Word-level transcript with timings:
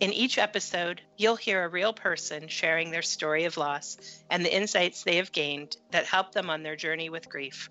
In 0.00 0.12
each 0.12 0.38
episode, 0.38 1.02
you'll 1.16 1.36
hear 1.36 1.64
a 1.64 1.68
real 1.68 1.92
person 1.92 2.48
sharing 2.48 2.90
their 2.90 3.02
story 3.02 3.44
of 3.44 3.56
loss 3.56 3.98
and 4.30 4.44
the 4.44 4.54
insights 4.54 5.02
they 5.02 5.16
have 5.16 5.32
gained 5.32 5.76
that 5.90 6.06
help 6.06 6.32
them 6.32 6.48
on 6.48 6.62
their 6.62 6.76
journey 6.76 7.10
with 7.10 7.28
grief. 7.28 7.68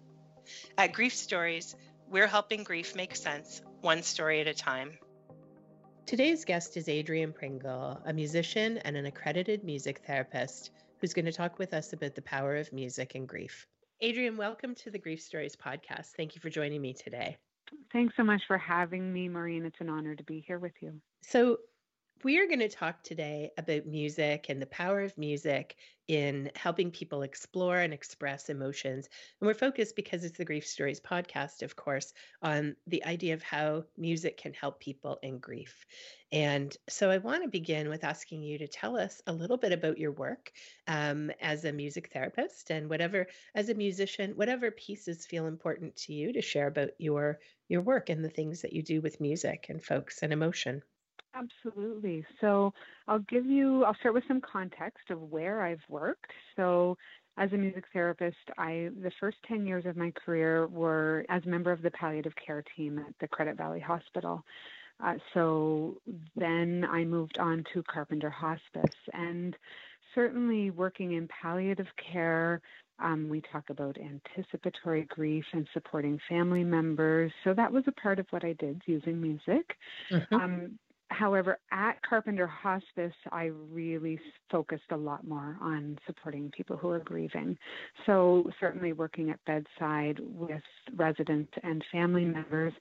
At 0.78 0.94
Grief 0.94 1.14
Stories, 1.14 1.76
we're 2.08 2.28
helping 2.28 2.64
grief 2.64 2.96
make 2.96 3.16
sense, 3.16 3.62
one 3.82 4.04
story 4.04 4.42
at 4.42 4.48
a 4.48 4.54
time. 4.54 4.98
Today's 6.06 6.46
guest 6.46 6.76
is 6.76 6.90
Adrian 6.90 7.34
Pringle, 7.34 8.02
a 8.06 8.14
musician 8.14 8.80
and 8.80 8.98
an 8.98 9.06
accredited 9.06 9.64
music 9.64 10.02
therapist 10.06 10.72
who's 11.00 11.14
going 11.14 11.26
to 11.26 11.32
talk 11.32 11.60
with 11.60 11.74
us 11.74 11.94
about 11.94 12.16
the 12.16 12.22
power 12.22 12.56
of 12.58 12.74
music 12.74 13.16
and 13.16 13.28
grief. 13.28 13.68
Adrian, 14.02 14.38
welcome 14.38 14.74
to 14.76 14.90
the 14.90 14.98
Grief 14.98 15.22
Stories 15.22 15.56
podcast. 15.56 16.08
Thank 16.18 16.36
you 16.36 16.42
for 16.42 16.50
joining 16.50 16.82
me 16.82 16.94
today. 16.94 17.38
Thanks 17.94 18.16
so 18.18 18.24
much 18.24 18.42
for 18.48 18.58
having 18.58 19.12
me, 19.14 19.30
Maureen. 19.30 19.66
It's 19.66 19.80
an 19.80 19.90
honor 19.90 20.16
to 20.16 20.24
be 20.24 20.44
here 20.48 20.58
with 20.58 20.74
you. 20.82 20.94
So, 21.22 21.58
we 22.24 22.38
are 22.40 22.48
going 22.48 22.60
to 22.60 22.68
talk 22.68 23.02
today 23.02 23.52
about 23.58 23.86
music 23.86 24.48
and 24.50 24.62
the 24.62 24.66
power 24.66 25.02
of 25.02 25.18
music 25.18 25.78
in 26.10 26.52
helping 26.54 26.92
people 26.92 27.22
explore 27.22 27.78
and 27.78 27.94
express 27.94 28.50
emotions. 28.50 29.08
And 29.40 29.48
we're 29.48 29.54
focused 29.54 29.96
because 29.96 30.26
it's 30.26 30.38
the 30.38 30.44
Grief 30.44 30.68
Stories 30.68 31.00
podcast, 31.00 31.62
of 31.62 31.78
course, 31.78 32.14
on 32.42 32.76
the 32.88 33.06
idea 33.06 33.36
of 33.36 33.42
how 33.42 33.86
music 33.98 34.36
can 34.36 34.54
help 34.54 34.82
people 34.82 35.18
in 35.24 35.40
grief. 35.40 35.86
And 36.32 36.76
so 36.90 37.10
I 37.10 37.20
want 37.20 37.44
to 37.44 37.50
begin 37.50 37.88
with 37.88 38.04
asking 38.04 38.44
you 38.44 38.58
to 38.58 38.68
tell 38.68 38.98
us 38.98 39.22
a 39.26 39.32
little 39.32 39.58
bit 39.58 39.72
about 39.72 39.98
your 39.98 40.12
work 40.12 40.52
um, 40.88 41.32
as 41.40 41.64
a 41.64 41.72
music 41.72 42.10
therapist 42.12 42.70
and 42.70 42.90
whatever, 42.90 43.28
as 43.56 43.70
a 43.70 43.76
musician, 43.76 44.32
whatever 44.32 44.72
pieces 44.72 45.26
feel 45.26 45.48
important 45.48 45.96
to 45.98 46.14
you 46.14 46.34
to 46.34 46.42
share 46.42 46.68
about 46.68 46.90
your 46.98 47.40
your 47.70 47.82
work 47.82 48.10
and 48.10 48.26
the 48.26 48.30
things 48.30 48.64
that 48.64 48.74
you 48.74 48.82
do 48.82 49.00
with 49.00 49.22
music 49.22 49.68
and 49.70 49.82
folks 49.82 50.22
and 50.22 50.34
emotion. 50.34 50.82
Absolutely. 51.40 52.26
So 52.42 52.74
I'll 53.08 53.20
give 53.20 53.46
you, 53.46 53.84
I'll 53.86 53.96
start 53.96 54.14
with 54.14 54.24
some 54.28 54.42
context 54.42 55.10
of 55.10 55.22
where 55.32 55.62
I've 55.62 55.82
worked. 55.88 56.32
So 56.56 56.98
as 57.38 57.52
a 57.54 57.58
music 57.58 57.86
therapist, 57.94 58.36
I 58.58 58.90
the 59.02 59.12
first 59.20 59.38
10 59.48 59.66
years 59.66 59.86
of 59.86 59.96
my 59.96 60.12
career 60.12 60.68
were 60.68 61.26
as 61.30 61.42
a 61.46 61.50
member 61.50 61.72
of 61.72 61.82
the 61.82 61.92
palliative 61.92 62.34
care 62.46 62.64
team 62.76 63.00
at 63.00 63.14
the 63.22 63.28
Credit 63.28 63.56
Valley 63.56 63.80
Hospital. 63.80 64.44
Uh, 65.02 65.14
so 65.34 65.96
then 66.36 66.86
I 66.92 67.06
moved 67.06 67.38
on 67.40 67.64
to 67.74 67.82
Carpenter 67.84 68.30
Hospice, 68.30 68.96
and 69.14 69.56
certainly 70.14 70.72
working 70.72 71.14
in 71.14 71.30
palliative 71.42 71.88
care. 72.12 72.62
Um, 73.02 73.30
we 73.30 73.42
talk 73.54 73.70
about 73.70 73.96
anticipatory 73.98 75.04
grief 75.04 75.46
and 75.54 75.66
supporting 75.74 76.20
family 76.28 76.66
members. 76.66 77.32
So 77.46 77.54
that 77.54 77.72
was 77.72 77.86
a 77.88 77.94
part 77.94 78.20
of 78.20 78.26
what 78.32 78.44
I 78.44 78.54
did 78.60 78.82
using 78.86 79.22
music. 79.22 79.78
Mm-hmm. 80.12 80.36
Um, 80.36 80.80
However, 81.20 81.60
at 81.74 82.02
Carpenter 82.02 82.48
Hospice, 82.48 83.14
I 83.34 83.52
really 83.74 84.18
focused 84.50 84.90
a 84.92 84.96
lot 84.96 85.28
more 85.28 85.58
on 85.62 85.98
supporting 86.08 86.50
people 86.56 86.78
who 86.78 86.90
are 86.92 87.00
grieving. 87.00 87.58
So, 88.06 88.50
certainly 88.58 88.94
working 88.94 89.30
at 89.30 89.44
bedside 89.46 90.22
with 90.22 90.62
residents 90.96 91.52
and 91.62 91.84
family 91.92 92.24
members, 92.24 92.72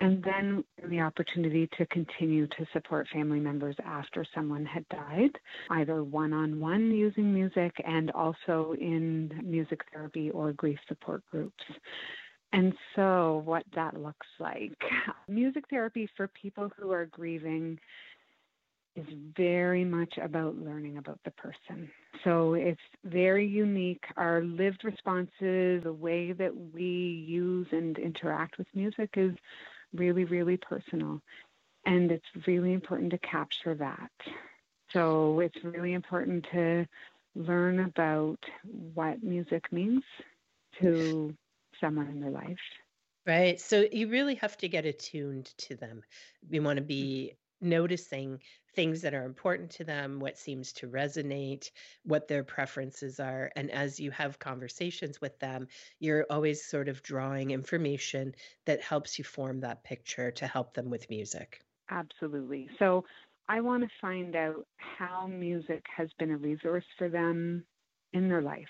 and 0.00 0.24
then 0.24 0.64
the 0.88 1.00
opportunity 1.00 1.68
to 1.76 1.84
continue 1.86 2.46
to 2.46 2.66
support 2.72 3.08
family 3.12 3.40
members 3.40 3.76
after 3.84 4.24
someone 4.34 4.64
had 4.64 4.88
died, 4.88 5.32
either 5.68 6.02
one 6.02 6.32
on 6.32 6.58
one 6.60 6.90
using 6.92 7.32
music 7.32 7.74
and 7.84 8.10
also 8.12 8.74
in 8.80 9.30
music 9.44 9.82
therapy 9.92 10.30
or 10.30 10.54
grief 10.54 10.78
support 10.88 11.22
groups. 11.30 11.62
And 12.52 12.74
so, 12.94 13.42
what 13.44 13.64
that 13.74 13.98
looks 14.00 14.26
like 14.38 14.76
music 15.28 15.64
therapy 15.70 16.08
for 16.16 16.28
people 16.28 16.70
who 16.76 16.92
are 16.92 17.06
grieving 17.06 17.78
is 18.94 19.06
very 19.34 19.84
much 19.84 20.18
about 20.20 20.58
learning 20.58 20.98
about 20.98 21.18
the 21.24 21.30
person. 21.30 21.90
So, 22.24 22.54
it's 22.54 22.80
very 23.04 23.46
unique. 23.46 24.04
Our 24.16 24.42
lived 24.42 24.84
responses, 24.84 25.82
the 25.82 25.96
way 25.98 26.32
that 26.32 26.52
we 26.74 27.24
use 27.26 27.66
and 27.72 27.96
interact 27.98 28.58
with 28.58 28.66
music 28.74 29.10
is 29.16 29.32
really, 29.94 30.24
really 30.24 30.58
personal. 30.58 31.20
And 31.86 32.12
it's 32.12 32.46
really 32.46 32.74
important 32.74 33.10
to 33.12 33.18
capture 33.18 33.74
that. 33.76 34.10
So, 34.92 35.40
it's 35.40 35.64
really 35.64 35.94
important 35.94 36.46
to 36.52 36.86
learn 37.34 37.80
about 37.80 38.38
what 38.94 39.22
music 39.22 39.72
means 39.72 40.02
to 40.82 41.34
someone 41.82 42.08
in 42.08 42.20
their 42.20 42.30
life. 42.30 42.58
Right. 43.26 43.60
So 43.60 43.84
you 43.92 44.08
really 44.08 44.36
have 44.36 44.56
to 44.58 44.68
get 44.68 44.86
attuned 44.86 45.52
to 45.58 45.76
them. 45.76 46.02
You 46.50 46.62
want 46.62 46.78
to 46.78 46.82
be 46.82 47.34
mm-hmm. 47.34 47.68
noticing 47.68 48.40
things 48.74 49.02
that 49.02 49.14
are 49.14 49.24
important 49.24 49.70
to 49.70 49.84
them, 49.84 50.18
what 50.18 50.38
seems 50.38 50.72
to 50.72 50.88
resonate, 50.88 51.70
what 52.04 52.26
their 52.26 52.42
preferences 52.42 53.20
are. 53.20 53.50
And 53.54 53.70
as 53.70 54.00
you 54.00 54.10
have 54.12 54.38
conversations 54.38 55.20
with 55.20 55.38
them, 55.38 55.68
you're 56.00 56.26
always 56.30 56.64
sort 56.64 56.88
of 56.88 57.02
drawing 57.02 57.50
information 57.50 58.34
that 58.64 58.80
helps 58.80 59.18
you 59.18 59.24
form 59.24 59.60
that 59.60 59.84
picture 59.84 60.30
to 60.32 60.46
help 60.46 60.74
them 60.74 60.90
with 60.90 61.10
music. 61.10 61.60
Absolutely. 61.90 62.70
So 62.78 63.04
I 63.48 63.60
want 63.60 63.82
to 63.82 63.90
find 64.00 64.34
out 64.34 64.66
how 64.76 65.26
music 65.26 65.84
has 65.94 66.08
been 66.18 66.30
a 66.30 66.36
resource 66.36 66.86
for 66.96 67.08
them 67.08 67.64
in 68.14 68.28
their 68.28 68.42
life 68.42 68.66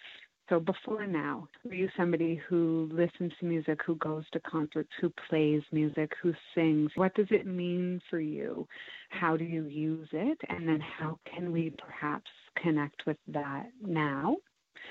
so 0.52 0.60
before 0.60 1.06
now, 1.06 1.48
were 1.64 1.72
you 1.72 1.88
somebody 1.96 2.38
who 2.46 2.86
listens 2.92 3.32
to 3.40 3.46
music, 3.46 3.80
who 3.86 3.94
goes 3.96 4.24
to 4.32 4.40
concerts, 4.40 4.90
who 5.00 5.10
plays 5.30 5.62
music, 5.72 6.12
who 6.22 6.34
sings? 6.54 6.90
What 6.94 7.14
does 7.14 7.28
it 7.30 7.46
mean 7.46 8.02
for 8.10 8.20
you? 8.20 8.68
How 9.08 9.34
do 9.34 9.44
you 9.44 9.64
use 9.64 10.08
it? 10.12 10.38
And 10.50 10.68
then 10.68 10.80
how 10.80 11.18
can 11.24 11.52
we 11.52 11.72
perhaps 11.82 12.30
connect 12.62 13.06
with 13.06 13.16
that 13.28 13.70
now? 13.82 14.36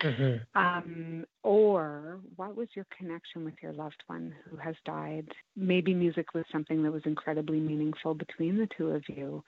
Mm-hmm. 0.02 0.60
Um, 0.60 1.26
or 1.44 2.18
what 2.38 2.56
was 2.56 2.70
your 2.74 2.88
connection 2.98 3.46
with 3.46 3.54
your 3.62 3.74
loved 3.74 4.02
one 4.08 4.34
who 4.50 4.58
has 4.58 4.74
died? 4.84 5.28
Maybe 5.56 5.94
music 5.94 6.34
was 6.34 6.46
something 6.52 6.82
that 6.82 6.92
was 6.92 7.04
incredibly 7.06 7.60
meaningful 7.60 8.16
between 8.16 8.58
the 8.58 8.68
two 8.76 8.90
of 8.90 9.04
you. 9.08 9.44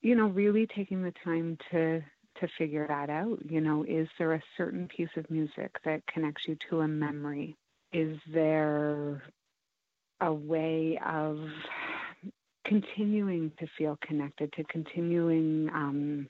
You 0.00 0.14
know, 0.14 0.28
really 0.28 0.66
taking 0.74 1.02
the 1.02 1.12
time 1.22 1.58
to 1.70 2.02
to 2.40 2.48
figure 2.58 2.86
that 2.88 3.10
out. 3.10 3.38
You 3.48 3.60
know, 3.60 3.84
is 3.84 4.08
there 4.18 4.34
a 4.34 4.42
certain 4.56 4.88
piece 4.94 5.08
of 5.16 5.30
music 5.30 5.74
that 5.84 6.06
connects 6.06 6.42
you 6.46 6.56
to 6.68 6.80
a 6.80 6.88
memory? 6.88 7.56
Is 7.92 8.18
there 8.32 9.22
a 10.20 10.32
way 10.32 10.98
of 11.04 11.38
continuing 12.66 13.50
to 13.58 13.66
feel 13.76 13.98
connected, 14.06 14.52
to 14.52 14.64
continuing 14.64 15.68
um, 15.70 16.28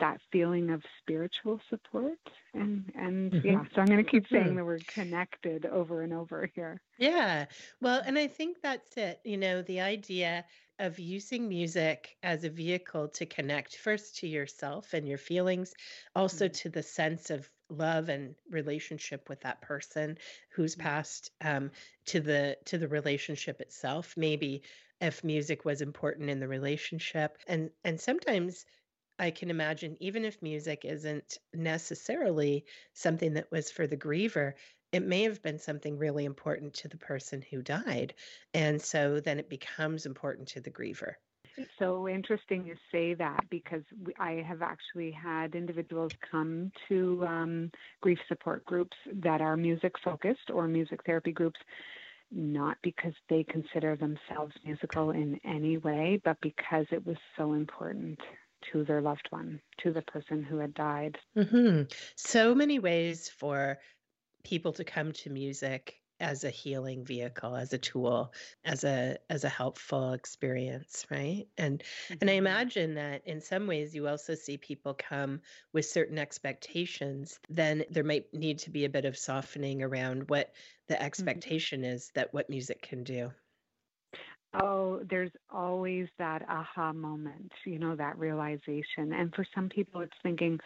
that 0.00 0.20
feeling 0.30 0.70
of 0.70 0.82
spiritual 1.00 1.60
support. 1.68 2.18
And 2.54 2.90
and 2.94 3.32
mm-hmm. 3.32 3.46
yeah 3.46 3.62
so 3.74 3.80
i'm 3.80 3.86
going 3.86 4.04
to 4.04 4.10
keep 4.10 4.26
saying 4.28 4.56
the 4.56 4.64
word 4.64 4.86
connected 4.86 5.66
over 5.66 6.02
and 6.02 6.12
over 6.12 6.50
here. 6.54 6.80
Yeah. 6.98 7.46
Well 7.80 8.02
and 8.04 8.18
i 8.18 8.26
think 8.26 8.58
that's 8.62 8.96
it. 8.96 9.20
You 9.24 9.36
know 9.36 9.62
the 9.62 9.80
idea 9.80 10.44
of 10.80 10.98
using 10.98 11.48
music 11.48 12.16
as 12.22 12.44
a 12.44 12.50
vehicle 12.50 13.08
to 13.08 13.26
connect 13.26 13.76
first 13.76 14.16
to 14.18 14.28
yourself 14.28 14.94
and 14.94 15.08
your 15.08 15.18
feelings, 15.18 15.74
also 16.14 16.44
mm-hmm. 16.44 16.52
to 16.52 16.68
the 16.68 16.82
sense 16.82 17.30
of 17.30 17.50
love 17.68 18.08
and 18.08 18.34
relationship 18.48 19.28
with 19.28 19.40
that 19.40 19.60
person 19.60 20.16
who's 20.50 20.74
mm-hmm. 20.74 20.86
passed 20.86 21.30
um, 21.40 21.70
to 22.06 22.20
the 22.20 22.56
to 22.64 22.78
the 22.78 22.88
relationship 22.88 23.60
itself. 23.60 24.14
Maybe 24.16 24.62
if 25.00 25.22
music 25.22 25.64
was 25.64 25.80
important 25.80 26.30
in 26.30 26.40
the 26.40 26.48
relationship. 26.48 27.38
And 27.46 27.70
and 27.84 28.00
sometimes 28.00 28.64
I 29.18 29.30
can 29.30 29.50
imagine, 29.50 29.96
even 30.00 30.24
if 30.24 30.40
music 30.42 30.84
isn't 30.84 31.38
necessarily 31.52 32.64
something 32.92 33.34
that 33.34 33.50
was 33.50 33.70
for 33.70 33.86
the 33.86 33.96
griever, 33.96 34.54
it 34.92 35.02
may 35.02 35.22
have 35.24 35.42
been 35.42 35.58
something 35.58 35.98
really 35.98 36.24
important 36.24 36.74
to 36.74 36.88
the 36.88 36.96
person 36.96 37.42
who 37.50 37.62
died. 37.62 38.14
And 38.54 38.80
so 38.80 39.20
then 39.20 39.38
it 39.38 39.50
becomes 39.50 40.06
important 40.06 40.48
to 40.48 40.60
the 40.60 40.70
griever. 40.70 41.14
So 41.78 42.08
interesting 42.08 42.64
you 42.64 42.76
say 42.92 43.14
that 43.14 43.44
because 43.50 43.82
I 44.18 44.44
have 44.46 44.62
actually 44.62 45.10
had 45.10 45.54
individuals 45.56 46.12
come 46.30 46.70
to 46.88 47.26
um, 47.26 47.70
grief 48.00 48.18
support 48.28 48.64
groups 48.64 48.96
that 49.22 49.40
are 49.40 49.56
music 49.56 49.94
focused 50.04 50.50
or 50.52 50.68
music 50.68 51.00
therapy 51.04 51.32
groups, 51.32 51.58
not 52.30 52.76
because 52.82 53.14
they 53.28 53.44
consider 53.44 53.96
themselves 53.96 54.54
musical 54.64 55.10
in 55.10 55.40
any 55.44 55.78
way, 55.78 56.20
but 56.24 56.36
because 56.40 56.86
it 56.92 57.04
was 57.04 57.16
so 57.36 57.54
important 57.54 58.20
to 58.72 58.84
their 58.84 59.00
loved 59.00 59.28
one, 59.30 59.60
to 59.78 59.92
the 59.92 60.02
person 60.02 60.42
who 60.42 60.58
had 60.58 60.74
died. 60.74 61.18
Mm-hmm. 61.36 61.82
So 62.16 62.54
many 62.54 62.78
ways 62.78 63.28
for 63.28 63.78
people 64.44 64.72
to 64.74 64.84
come 64.84 65.12
to 65.12 65.30
music 65.30 65.96
as 66.20 66.44
a 66.44 66.50
healing 66.50 67.04
vehicle 67.04 67.54
as 67.54 67.72
a 67.72 67.78
tool 67.78 68.32
as 68.64 68.82
a 68.84 69.16
as 69.30 69.44
a 69.44 69.48
helpful 69.48 70.12
experience 70.12 71.06
right 71.10 71.46
and 71.56 71.78
mm-hmm. 71.78 72.14
and 72.20 72.30
i 72.30 72.34
mm-hmm. 72.34 72.46
imagine 72.46 72.94
that 72.94 73.22
in 73.26 73.40
some 73.40 73.66
ways 73.66 73.94
you 73.94 74.08
also 74.08 74.34
see 74.34 74.56
people 74.56 74.94
come 74.94 75.40
with 75.72 75.84
certain 75.84 76.18
expectations 76.18 77.38
then 77.48 77.84
there 77.90 78.04
might 78.04 78.26
need 78.32 78.58
to 78.58 78.70
be 78.70 78.84
a 78.84 78.88
bit 78.88 79.04
of 79.04 79.16
softening 79.16 79.82
around 79.82 80.28
what 80.28 80.52
the 80.88 80.94
mm-hmm. 80.94 81.04
expectation 81.04 81.82
mm-hmm. 81.82 81.92
is 81.92 82.10
that 82.14 82.34
what 82.34 82.50
music 82.50 82.82
can 82.82 83.04
do 83.04 83.30
Oh, 84.54 85.00
there's 85.10 85.30
always 85.50 86.08
that 86.18 86.42
aha 86.48 86.92
moment, 86.92 87.52
you 87.64 87.78
know, 87.78 87.94
that 87.96 88.18
realization. 88.18 89.12
And 89.12 89.34
for 89.34 89.46
some 89.54 89.68
people, 89.68 90.00
it's 90.00 90.12
thinking, 90.22 90.58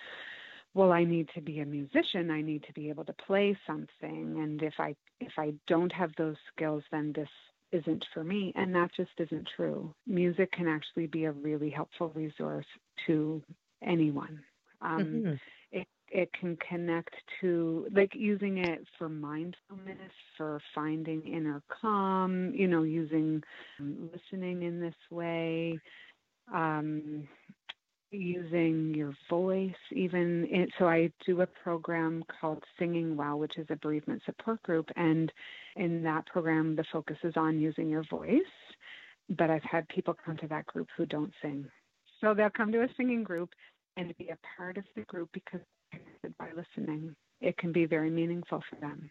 well 0.74 0.92
i 0.92 1.04
need 1.04 1.28
to 1.34 1.40
be 1.40 1.60
a 1.60 1.66
musician 1.66 2.30
i 2.30 2.40
need 2.40 2.62
to 2.64 2.72
be 2.72 2.88
able 2.88 3.04
to 3.04 3.12
play 3.26 3.56
something 3.66 4.36
and 4.40 4.62
if 4.62 4.74
i 4.78 4.94
if 5.20 5.32
i 5.38 5.52
don't 5.66 5.92
have 5.92 6.10
those 6.16 6.36
skills 6.54 6.82
then 6.90 7.12
this 7.14 7.28
isn't 7.72 8.04
for 8.12 8.22
me 8.22 8.52
and 8.56 8.74
that 8.74 8.90
just 8.96 9.10
isn't 9.18 9.48
true 9.56 9.94
music 10.06 10.50
can 10.52 10.68
actually 10.68 11.06
be 11.06 11.24
a 11.24 11.32
really 11.32 11.70
helpful 11.70 12.10
resource 12.14 12.66
to 13.06 13.42
anyone 13.82 14.40
um, 14.80 15.04
mm-hmm. 15.04 15.34
It 16.12 16.22
it 16.22 16.30
can 16.38 16.56
connect 16.68 17.14
to 17.40 17.86
like 17.92 18.12
using 18.14 18.58
it 18.58 18.84
for 18.98 19.08
mindfulness 19.08 20.12
for 20.36 20.60
finding 20.74 21.22
inner 21.26 21.62
calm 21.80 22.52
you 22.54 22.68
know 22.68 22.82
using 22.82 23.42
um, 23.80 24.10
listening 24.12 24.62
in 24.62 24.80
this 24.80 24.94
way 25.10 25.78
um, 26.52 27.26
using 28.10 28.92
your 28.94 29.14
voice 29.30 29.72
even. 29.92 30.44
In, 30.46 30.68
so 30.78 30.86
i 30.86 31.10
do 31.26 31.40
a 31.40 31.46
program 31.46 32.22
called 32.40 32.62
singing 32.78 33.16
well 33.16 33.38
which 33.38 33.58
is 33.58 33.66
a 33.70 33.76
bereavement 33.76 34.22
support 34.26 34.62
group 34.62 34.88
and 34.96 35.32
in 35.76 36.02
that 36.02 36.26
program 36.26 36.76
the 36.76 36.84
focus 36.92 37.16
is 37.24 37.34
on 37.36 37.58
using 37.58 37.88
your 37.88 38.04
voice 38.10 38.40
but 39.38 39.50
i've 39.50 39.62
had 39.62 39.88
people 39.88 40.14
come 40.24 40.36
to 40.36 40.46
that 40.48 40.66
group 40.66 40.88
who 40.96 41.06
don't 41.06 41.32
sing. 41.40 41.66
So 42.20 42.34
they'll 42.34 42.50
come 42.50 42.70
to 42.72 42.82
a 42.82 42.88
singing 42.96 43.24
group 43.24 43.50
and 43.96 44.16
be 44.16 44.28
a 44.28 44.38
part 44.56 44.78
of 44.78 44.84
the 44.94 45.02
group 45.02 45.28
because 45.32 45.60
by 46.38 46.48
listening 46.56 47.14
it 47.40 47.56
can 47.56 47.72
be 47.72 47.84
very 47.84 48.10
meaningful 48.10 48.62
for 48.68 48.76
them 48.76 49.10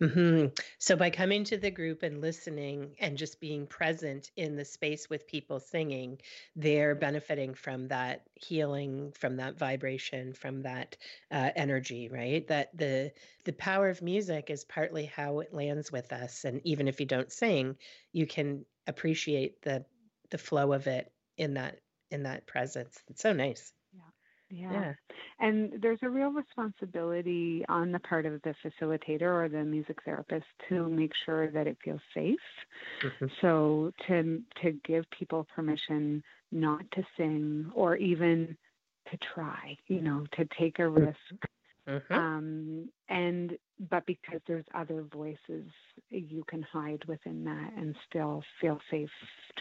Mm-hmm. 0.00 0.46
So, 0.78 0.96
by 0.96 1.10
coming 1.10 1.44
to 1.44 1.56
the 1.56 1.70
group 1.70 2.02
and 2.02 2.20
listening 2.20 2.94
and 3.00 3.16
just 3.16 3.40
being 3.40 3.66
present 3.66 4.30
in 4.36 4.56
the 4.56 4.64
space 4.64 5.08
with 5.08 5.26
people 5.26 5.60
singing, 5.60 6.18
they're 6.56 6.94
benefiting 6.94 7.54
from 7.54 7.88
that 7.88 8.22
healing, 8.34 9.12
from 9.12 9.36
that 9.36 9.58
vibration, 9.58 10.32
from 10.32 10.62
that 10.62 10.96
uh, 11.30 11.50
energy, 11.56 12.08
right? 12.08 12.46
That 12.48 12.76
the 12.76 13.12
the 13.44 13.52
power 13.52 13.88
of 13.88 14.02
music 14.02 14.50
is 14.50 14.64
partly 14.64 15.06
how 15.06 15.40
it 15.40 15.54
lands 15.54 15.90
with 15.92 16.12
us, 16.12 16.44
and 16.44 16.60
even 16.64 16.88
if 16.88 17.00
you 17.00 17.06
don't 17.06 17.32
sing, 17.32 17.76
you 18.12 18.26
can 18.26 18.64
appreciate 18.86 19.62
the 19.62 19.84
the 20.30 20.38
flow 20.38 20.72
of 20.72 20.86
it 20.86 21.12
in 21.36 21.54
that 21.54 21.80
in 22.10 22.24
that 22.24 22.46
presence. 22.46 23.02
It's 23.08 23.22
so 23.22 23.32
nice. 23.32 23.72
Yeah. 24.50 24.72
yeah. 24.72 24.92
And 25.40 25.72
there's 25.80 25.98
a 26.02 26.08
real 26.08 26.30
responsibility 26.30 27.64
on 27.68 27.92
the 27.92 27.98
part 28.00 28.26
of 28.26 28.40
the 28.42 28.54
facilitator 28.64 29.22
or 29.22 29.48
the 29.48 29.64
music 29.64 29.98
therapist 30.04 30.46
to 30.68 30.88
make 30.88 31.12
sure 31.24 31.50
that 31.50 31.66
it 31.66 31.76
feels 31.84 32.00
safe. 32.14 32.38
Mm-hmm. 33.02 33.26
So 33.40 33.92
to 34.06 34.42
to 34.62 34.72
give 34.86 35.04
people 35.18 35.46
permission 35.54 36.22
not 36.52 36.82
to 36.92 37.02
sing 37.16 37.70
or 37.74 37.96
even 37.96 38.56
to 39.10 39.18
try, 39.34 39.76
you 39.88 40.00
know, 40.00 40.24
to 40.36 40.46
take 40.58 40.78
a 40.78 40.82
mm-hmm. 40.82 41.06
risk 41.06 41.48
Mm-hmm. 41.88 42.14
Um, 42.14 42.88
and 43.08 43.52
but 43.90 44.06
because 44.06 44.40
there's 44.46 44.64
other 44.74 45.04
voices, 45.12 45.66
you 46.10 46.44
can 46.48 46.62
hide 46.62 47.04
within 47.06 47.44
that 47.44 47.72
and 47.76 47.94
still 48.08 48.42
feel 48.60 48.78
safe 48.90 49.10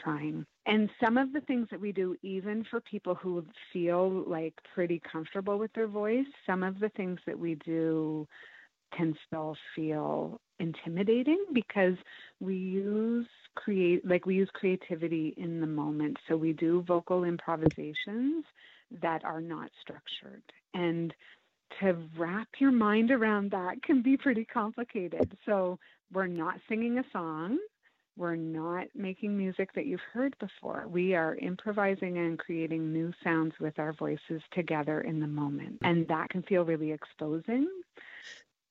trying. 0.03 0.45
And 0.65 0.89
some 1.03 1.17
of 1.17 1.33
the 1.33 1.41
things 1.41 1.67
that 1.71 1.81
we 1.81 1.91
do, 1.91 2.15
even 2.21 2.65
for 2.69 2.79
people 2.81 3.15
who 3.15 3.45
feel 3.71 4.23
like 4.27 4.53
pretty 4.73 5.01
comfortable 5.11 5.57
with 5.57 5.73
their 5.73 5.87
voice, 5.87 6.27
some 6.45 6.63
of 6.63 6.79
the 6.79 6.89
things 6.89 7.19
that 7.25 7.37
we 7.37 7.55
do 7.65 8.27
can 8.95 9.15
still 9.27 9.55
feel 9.75 10.39
intimidating 10.59 11.43
because 11.53 11.95
we 12.39 12.55
use 12.55 13.25
create 13.55 14.05
like 14.07 14.25
we 14.25 14.35
use 14.35 14.49
creativity 14.53 15.33
in 15.37 15.59
the 15.59 15.67
moment 15.67 16.15
so 16.27 16.37
we 16.37 16.53
do 16.53 16.83
vocal 16.87 17.23
improvisations 17.23 18.45
that 19.01 19.23
are 19.25 19.41
not 19.41 19.69
structured 19.81 20.43
and 20.75 21.13
to 21.79 21.97
wrap 22.17 22.47
your 22.59 22.71
mind 22.71 23.11
around 23.11 23.51
that 23.51 23.81
can 23.83 24.01
be 24.01 24.17
pretty 24.17 24.45
complicated. 24.45 25.37
So 25.45 25.79
we're 26.11 26.27
not 26.27 26.55
singing 26.67 26.99
a 26.99 27.03
song. 27.11 27.57
We're 28.15 28.35
not 28.35 28.87
making 28.93 29.35
music 29.35 29.73
that 29.73 29.87
you've 29.87 29.99
heard 30.11 30.35
before. 30.39 30.85
We 30.87 31.15
are 31.15 31.35
improvising 31.35 32.17
and 32.19 32.37
creating 32.37 32.93
new 32.93 33.11
sounds 33.23 33.53
with 33.59 33.79
our 33.79 33.93
voices 33.93 34.41
together 34.51 35.01
in 35.01 35.19
the 35.19 35.27
moment. 35.27 35.79
And 35.81 36.07
that 36.09 36.29
can 36.29 36.43
feel 36.43 36.63
really 36.63 36.91
exposing. 36.91 37.67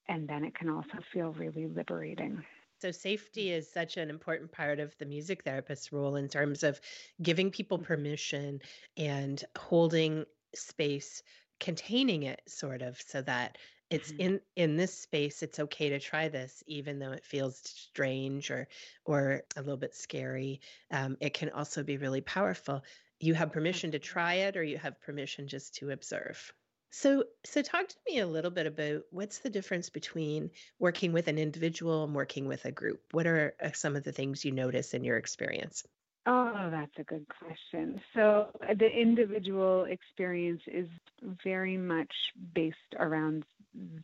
And 0.09 0.29
then 0.29 0.45
it 0.45 0.55
can 0.55 0.69
also 0.69 0.99
feel 1.13 1.33
really 1.33 1.67
liberating. 1.67 2.45
So, 2.81 2.91
safety 2.91 3.53
is 3.53 3.71
such 3.71 3.97
an 3.97 4.11
important 4.11 4.51
part 4.51 4.81
of 4.81 4.93
the 4.99 5.07
music 5.07 5.45
therapist's 5.45 5.93
role 5.93 6.17
in 6.17 6.29
terms 6.29 6.65
of 6.65 6.81
giving 7.23 7.51
people 7.51 7.79
permission 7.79 8.61
and 8.97 9.43
holding 9.57 10.25
space 10.55 11.23
containing 11.63 12.25
it 12.25 12.43
sort 12.49 12.83
of 12.83 13.01
so 13.07 13.23
that 13.23 13.57
it's 13.89 14.11
mm-hmm. 14.11 14.21
in 14.21 14.41
in 14.57 14.77
this 14.77 14.93
space 14.93 15.45
it's 15.45 15.61
okay 15.61 15.91
to 15.91 16.01
try 16.01 16.29
this 16.29 16.65
even 16.67 16.99
though 16.99 17.13
it 17.13 17.25
feels 17.25 17.57
strange 17.65 18.51
or 18.51 18.67
or 19.05 19.43
a 19.57 19.61
little 19.61 19.77
bit 19.77 19.95
scary 19.95 20.61
um, 20.91 21.17
it 21.21 21.35
can 21.35 21.51
also 21.51 21.85
be 21.85 21.99
really 21.99 22.21
powerful. 22.21 22.83
You 23.21 23.35
have 23.35 23.53
permission 23.53 23.93
to 23.93 24.01
try 24.01 24.35
it 24.47 24.57
or 24.57 24.65
you 24.65 24.77
have 24.79 25.01
permission 25.01 25.47
just 25.47 25.77
to 25.77 25.91
observe. 25.91 26.53
So 26.91 27.25
so 27.45 27.63
talk 27.63 27.87
to 27.87 27.97
me 28.09 28.19
a 28.19 28.27
little 28.27 28.51
bit 28.51 28.67
about 28.67 29.03
what's 29.11 29.39
the 29.39 29.51
difference 29.51 29.89
between 29.89 30.51
working 30.81 31.13
with 31.13 31.29
an 31.29 31.39
individual 31.39 32.03
and 32.03 32.13
working 32.13 32.49
with 32.49 32.65
a 32.65 32.73
group? 32.73 33.03
What 33.13 33.29
are 33.29 33.55
uh, 33.63 33.71
some 33.73 33.95
of 33.95 34.03
the 34.03 34.13
things 34.13 34.45
you 34.45 34.51
notice 34.51 34.95
in 34.95 35.05
your 35.05 35.17
experience 35.17 35.85
Oh, 36.27 36.69
that's 36.71 36.93
a 36.99 37.05
good 37.05 37.27
question. 37.29 38.01
So, 38.15 38.49
uh, 38.69 38.75
the 38.79 38.89
individual 38.89 39.85
experience 39.85 40.63
is 40.69 40.89
very 41.43 41.77
much 41.77 42.13
based 42.55 42.77
around 42.99 43.45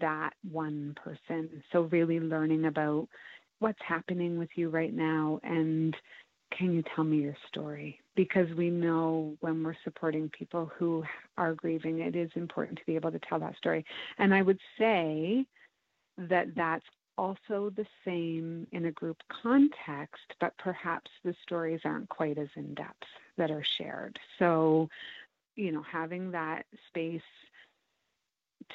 that 0.01 0.31
one 0.51 0.95
person. 1.03 1.63
So, 1.73 1.83
really 1.93 2.19
learning 2.19 2.65
about 2.65 3.09
what's 3.61 3.79
happening 3.87 4.39
with 4.39 4.51
you 4.57 4.69
right 4.69 4.93
now 4.93 5.39
and 5.45 5.97
can 6.57 6.73
you 6.73 6.83
tell 6.95 7.05
me 7.05 7.19
your 7.19 7.37
story? 7.49 8.01
Because 8.17 8.49
we 8.57 8.71
know 8.71 9.37
when 9.41 9.63
we're 9.63 9.77
supporting 9.85 10.31
people 10.31 10.71
who 10.79 11.05
are 11.37 11.55
grieving, 11.55 12.01
it 12.01 12.17
is 12.17 12.31
important 12.37 12.79
to 12.79 12.87
be 12.87 12.97
able 12.97 13.13
to 13.13 13.21
tell 13.29 13.39
that 13.41 13.57
story. 13.57 13.85
And 14.19 14.35
I 14.35 14.43
would 14.43 14.59
say 14.79 15.47
that 16.17 16.55
that's 16.57 16.85
also 17.19 17.71
the 17.77 17.87
same 18.05 18.67
in 18.73 18.87
a 18.87 18.93
group 18.93 19.19
context, 19.43 20.35
but 20.41 20.57
perhaps 20.57 21.11
the 21.25 21.35
stories 21.43 21.81
aren't 21.85 22.09
quite 22.09 22.39
as 22.39 22.49
in 22.57 22.73
depth 22.75 23.05
that 23.37 23.51
are 23.51 23.65
shared. 23.77 24.19
So, 24.39 24.89
you 25.57 25.73
know, 25.73 25.83
having 25.83 26.31
that 26.31 26.65
space 26.89 27.21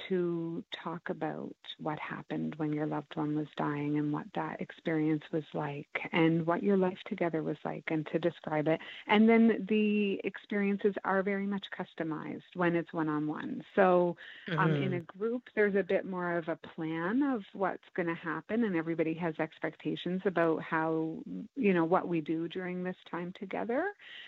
to 0.09 0.63
talk 0.83 1.09
about 1.09 1.55
what 1.79 1.97
happened 2.00 2.55
when 2.57 2.73
your 2.73 2.85
loved 2.85 3.15
one 3.15 3.35
was 3.35 3.47
dying 3.57 3.97
and 3.97 4.12
what 4.12 4.25
that 4.35 4.59
experience 4.62 5.23
was 5.31 5.43
like 5.53 5.88
and 6.12 6.45
what 6.45 6.63
your 6.63 6.77
life 6.77 6.97
together 7.07 7.43
was 7.43 7.57
like 7.65 7.83
and 7.88 8.07
to 8.12 8.19
describe 8.19 8.67
it. 8.67 8.79
And 9.07 9.27
then 9.27 9.65
the 9.69 10.19
experiences 10.23 10.93
are 11.03 11.23
very 11.23 11.45
much 11.45 11.65
customized 11.77 12.41
when 12.55 12.75
it's 12.75 12.93
one 12.93 13.09
on 13.09 13.27
one. 13.27 13.63
So 13.75 14.15
mm-hmm. 14.50 14.59
um, 14.59 14.75
in 14.75 14.93
a 14.93 14.97
mm-hmm. 14.97 15.17
group, 15.19 15.43
there's 15.55 15.75
a 15.75 15.83
bit 15.83 16.05
more 16.05 16.38
of 16.38 16.47
a 16.47 16.57
plan 16.75 17.23
of 17.23 17.43
what's 17.53 17.83
going 17.95 18.07
to 18.07 18.15
happen 18.15 18.63
and 18.63 18.75
everybody 18.75 19.13
has 19.15 19.33
expectations 19.39 20.21
about 20.25 20.62
how, 20.62 21.17
you 21.55 21.73
know, 21.73 21.85
what 21.85 22.07
we 22.07 22.21
do 22.21 22.47
during 22.47 22.83
this 22.83 22.95
time 23.09 23.33
together. 23.39 23.85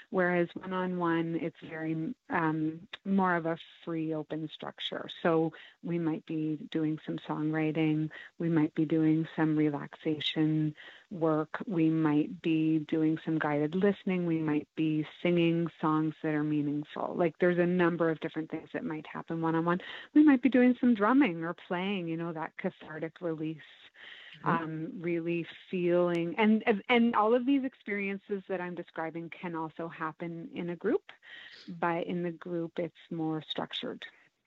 Whereas 0.10 0.48
one 0.53 0.74
on 0.74 0.98
one, 0.98 1.38
it's 1.41 1.55
very 1.69 2.13
um, 2.29 2.79
more 3.05 3.36
of 3.36 3.45
a 3.45 3.57
free, 3.84 4.13
open 4.13 4.50
structure. 4.53 5.07
So 5.24 5.51
we 5.83 6.00
might 6.00 6.25
be 6.25 6.57
doing 6.71 7.00
some 7.05 7.17
songwriting, 7.27 8.09
we 8.39 8.50
might 8.50 8.74
be 8.75 8.85
doing 8.85 9.27
some 9.35 9.55
relaxation 9.55 10.74
work, 11.12 11.50
we 11.67 11.89
might 11.89 12.41
be 12.41 12.79
doing 12.88 13.17
some 13.24 13.38
guided 13.38 13.75
listening, 13.75 14.25
we 14.25 14.39
might 14.39 14.67
be 14.75 15.05
singing 15.21 15.67
songs 15.79 16.13
that 16.24 16.33
are 16.33 16.43
meaningful. 16.43 17.13
Like 17.15 17.35
there's 17.39 17.59
a 17.59 17.65
number 17.65 18.09
of 18.09 18.19
different 18.19 18.50
things 18.50 18.69
that 18.74 18.83
might 18.83 19.05
happen 19.07 19.41
one 19.41 19.55
on 19.55 19.65
one. 19.65 19.79
We 20.13 20.24
might 20.24 20.41
be 20.41 20.50
doing 20.50 20.75
some 20.79 20.95
drumming 20.95 21.43
or 21.43 21.55
playing, 21.67 22.07
you 22.07 22.17
know, 22.17 22.33
that 22.33 22.53
cathartic 22.57 23.21
release. 23.21 23.57
Mm-hmm. 24.45 24.63
Um, 24.63 24.91
really 25.00 25.45
feeling 25.71 26.35
and 26.38 26.62
and 26.89 27.15
all 27.15 27.33
of 27.33 27.45
these 27.45 27.63
experiences 27.63 28.43
that 28.50 28.59
I'm 28.59 28.75
describing 28.75 29.29
can 29.29 29.55
also 29.55 29.88
happen 29.88 30.50
in 30.53 30.71
a 30.71 30.75
group, 30.75 31.03
but 31.79 32.05
in 32.05 32.21
the 32.21 32.31
group 32.31 32.74
it's 32.77 32.93
more 33.09 33.41
structured. 33.50 34.03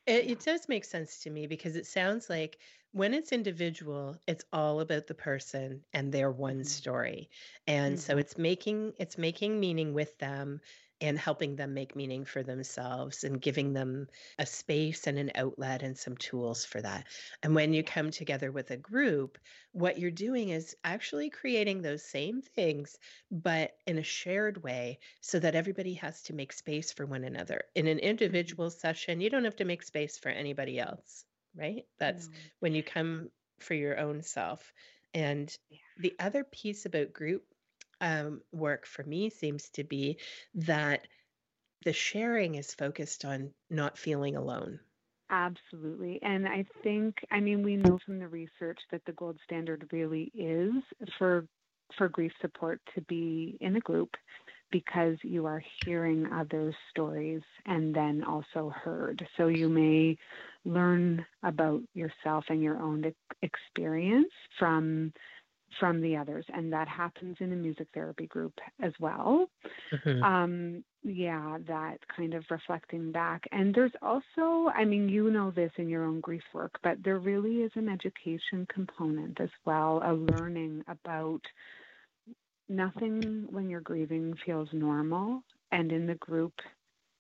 It, 0.09 0.31
it, 0.31 0.41
does 0.41 0.69
make 0.69 0.87
sense 0.87 1.21
to 1.21 1.31
me 1.31 1.47
because 1.47 1.77
it 1.77 1.87
sounds 1.87 2.31
like 2.31 2.59
when 2.93 3.13
it's 3.13 3.31
individual, 3.31 4.17
it's 4.27 4.45
all 4.53 4.81
about 4.81 5.07
the 5.07 5.15
person 5.15 5.83
and 5.93 6.11
their 6.11 6.31
one 6.31 6.57
mm-hmm. 6.57 6.65
story. 6.65 7.29
And 7.67 7.97
mm-hmm. 7.97 8.01
so 8.01 8.17
it's 8.17 8.39
making 8.39 8.95
it's 8.99 9.19
making 9.19 9.61
meaning 9.61 9.93
with 9.93 10.17
them 10.19 10.61
and 11.01 11.19
helping 11.19 11.57
them 11.57 11.75
make 11.75 11.95
meaning 11.95 12.25
for 12.25 12.43
themselves 12.43 13.23
and 13.25 13.41
giving 13.41 13.73
them 13.73 14.09
a 14.39 14.47
space 14.47 15.07
and 15.07 15.19
an 15.19 15.31
outlet 15.35 15.83
and 15.83 15.97
some 15.97 16.17
tools 16.17 16.65
for 16.65 16.81
that. 16.81 17.07
And 17.43 17.55
when 17.55 17.73
you 17.73 17.83
come 17.83 18.11
together 18.11 18.51
with 18.51 18.71
a 18.71 18.77
group, 18.77 19.39
what 19.73 19.99
you're 19.99 20.11
doing 20.11 20.49
is 20.49 20.75
actually 20.83 21.31
creating 21.31 21.83
those 21.83 22.03
same 22.03 22.43
things, 22.43 22.99
but 23.31 23.73
in 23.87 23.99
a 23.99 24.03
shared 24.03 24.63
way 24.63 24.99
so 25.21 25.39
that 25.39 25.55
everybody 25.55 25.95
has 25.95 26.23
to 26.25 26.35
make 26.35 26.53
space 26.53 26.93
for 26.93 27.07
one 27.07 27.25
another. 27.25 27.63
In 27.75 27.87
an 27.87 27.99
individual 28.01 28.71
session, 28.71 29.21
you 29.21 29.31
don't 29.31 29.45
have 29.45 29.57
to 29.57 29.65
make 29.65 29.83
space 29.83 30.19
for 30.19 30.31
anybody 30.31 30.81
else, 30.81 31.25
right? 31.55 31.85
That's 31.99 32.29
when 32.61 32.75
you 32.75 32.83
come 32.83 33.31
for 33.61 33.75
your 33.75 33.99
own 33.99 34.23
self. 34.23 34.73
And 35.15 35.57
the 35.99 36.15
other 36.19 36.45
piece 36.45 36.87
about 36.87 37.13
group 37.13 37.45
um, 38.01 38.43
work 38.53 38.87
for 38.87 39.03
me 39.05 39.31
seems 39.31 39.71
to 39.71 39.85
be 39.85 40.19
that 40.55 41.07
the 41.85 41.93
sharing 41.93 42.55
is 42.55 42.75
focused 42.75 43.25
on 43.25 43.55
not 43.71 43.99
feeling 43.99 44.37
alone. 44.37 44.81
Absolutely. 45.31 46.19
And 46.23 46.47
I 46.49 46.67
think, 46.83 47.15
I 47.31 47.41
mean, 47.41 47.63
we 47.63 47.77
know 47.77 47.99
from 48.05 48.19
the 48.19 48.29
research 48.29 48.79
that 48.91 49.03
the 49.07 49.13
gold 49.13 49.39
standard 49.45 49.89
really 49.93 50.31
is 50.35 50.73
for 51.19 51.47
for 51.97 52.09
grief 52.09 52.33
support 52.41 52.81
to 52.95 53.01
be 53.03 53.57
in 53.61 53.77
a 53.77 53.81
group 53.81 54.11
because 54.71 55.17
you 55.23 55.47
are 55.47 55.63
hearing 55.85 56.27
others' 56.33 56.75
stories 56.91 57.43
and 57.67 57.95
then 57.95 58.23
also 58.25 58.69
heard. 58.71 59.27
So 59.37 59.47
you 59.49 59.69
may 59.69 60.17
learn 60.65 61.25
about 61.43 61.81
yourself 61.95 62.45
and 62.49 62.63
your 62.63 62.79
own 62.81 63.05
experience 63.43 64.33
from 64.59 65.13
from 65.79 66.01
the 66.01 66.17
others, 66.17 66.45
and 66.55 66.73
that 66.73 66.89
happens 66.89 67.37
in 67.41 67.53
a 67.53 67.57
music 67.57 67.89
therapy 67.93 68.27
group 68.27 68.55
as 68.83 68.93
well. 68.99 69.49
Mm-hmm. 69.93 70.23
Um, 70.23 70.85
yeah, 71.03 71.59
that 71.67 71.99
kind 72.15 72.35
of 72.35 72.45
reflecting 72.51 73.13
back. 73.13 73.45
And 73.53 73.75
there's 73.75 73.93
also, 74.03 74.71
I 74.75 74.85
mean, 74.85 75.09
you 75.09 75.31
know 75.31 75.51
this 75.51 75.71
in 75.77 75.89
your 75.89 76.05
own 76.05 76.21
grief 76.21 76.43
work, 76.53 76.73
but 76.83 76.99
there 77.05 77.19
really 77.19 77.59
is 77.59 77.73
an 77.75 77.89
education 77.89 78.67
component 78.73 79.41
as 79.41 79.51
well, 79.65 80.03
a 80.05 80.13
learning 80.13 80.85
about 80.89 81.43
nothing 82.69 83.47
when 83.51 83.71
you're 83.71 83.81
grieving 83.81 84.35
feels 84.45 84.69
normal. 84.73 85.43
And 85.71 85.93
in 85.93 86.07
the 86.07 86.17
group, 86.17 86.55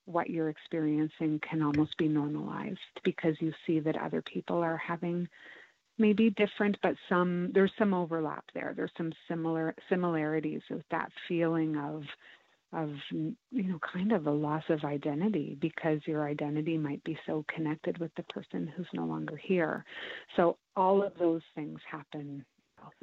what 0.06 0.30
you're 0.30 0.48
experiencing 0.48 1.40
can 1.48 1.62
almost 1.62 1.96
be 1.98 2.08
normalized 2.08 2.78
because 3.04 3.36
you 3.40 3.52
see 3.66 3.78
that 3.80 4.00
other 4.00 4.22
people 4.22 4.58
are 4.58 4.78
having 4.78 5.28
maybe 5.98 6.30
different, 6.30 6.76
but 6.82 6.94
some 7.08 7.50
there's 7.52 7.72
some 7.78 7.94
overlap 7.94 8.44
there. 8.54 8.72
There's 8.76 8.92
some 8.96 9.12
similar 9.28 9.74
similarities 9.88 10.62
with 10.70 10.84
that 10.90 11.10
feeling 11.28 11.76
of 11.76 12.02
of 12.72 12.90
you 13.10 13.34
know 13.50 13.78
kind 13.92 14.12
of 14.12 14.26
a 14.26 14.30
loss 14.30 14.64
of 14.68 14.84
identity 14.84 15.56
because 15.58 16.00
your 16.06 16.28
identity 16.28 16.76
might 16.76 17.02
be 17.04 17.18
so 17.26 17.44
connected 17.54 17.98
with 17.98 18.14
the 18.16 18.22
person 18.24 18.66
who's 18.76 18.88
no 18.92 19.06
longer 19.06 19.36
here. 19.36 19.84
So 20.36 20.58
all 20.76 21.02
of 21.02 21.12
those 21.18 21.42
things 21.54 21.80
happen. 21.90 22.44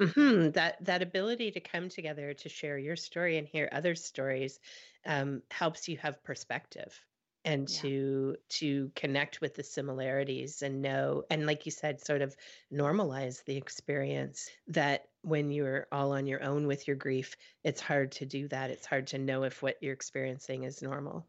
Mm-hmm. 0.00 0.50
That 0.52 0.84
that 0.84 1.02
ability 1.02 1.50
to 1.52 1.60
come 1.60 1.88
together 1.88 2.32
to 2.34 2.48
share 2.48 2.78
your 2.78 2.96
story 2.96 3.38
and 3.38 3.46
hear 3.46 3.68
other 3.72 3.94
stories 3.94 4.58
um, 5.04 5.42
helps 5.50 5.88
you 5.88 5.96
have 5.98 6.22
perspective 6.24 6.98
and 7.46 7.70
yeah. 7.70 7.80
to 7.80 8.36
to 8.48 8.90
connect 8.94 9.40
with 9.40 9.54
the 9.54 9.62
similarities 9.62 10.62
and 10.62 10.82
know 10.82 11.22
and 11.30 11.46
like 11.46 11.64
you 11.64 11.72
said 11.72 12.04
sort 12.04 12.20
of 12.20 12.36
normalize 12.72 13.42
the 13.44 13.56
experience 13.56 14.50
that 14.66 15.06
when 15.22 15.50
you're 15.50 15.86
all 15.92 16.12
on 16.12 16.26
your 16.26 16.42
own 16.42 16.66
with 16.66 16.86
your 16.86 16.96
grief 16.96 17.36
it's 17.64 17.80
hard 17.80 18.12
to 18.12 18.26
do 18.26 18.48
that 18.48 18.70
it's 18.70 18.86
hard 18.86 19.06
to 19.06 19.18
know 19.18 19.44
if 19.44 19.62
what 19.62 19.76
you're 19.80 19.94
experiencing 19.94 20.64
is 20.64 20.82
normal 20.82 21.24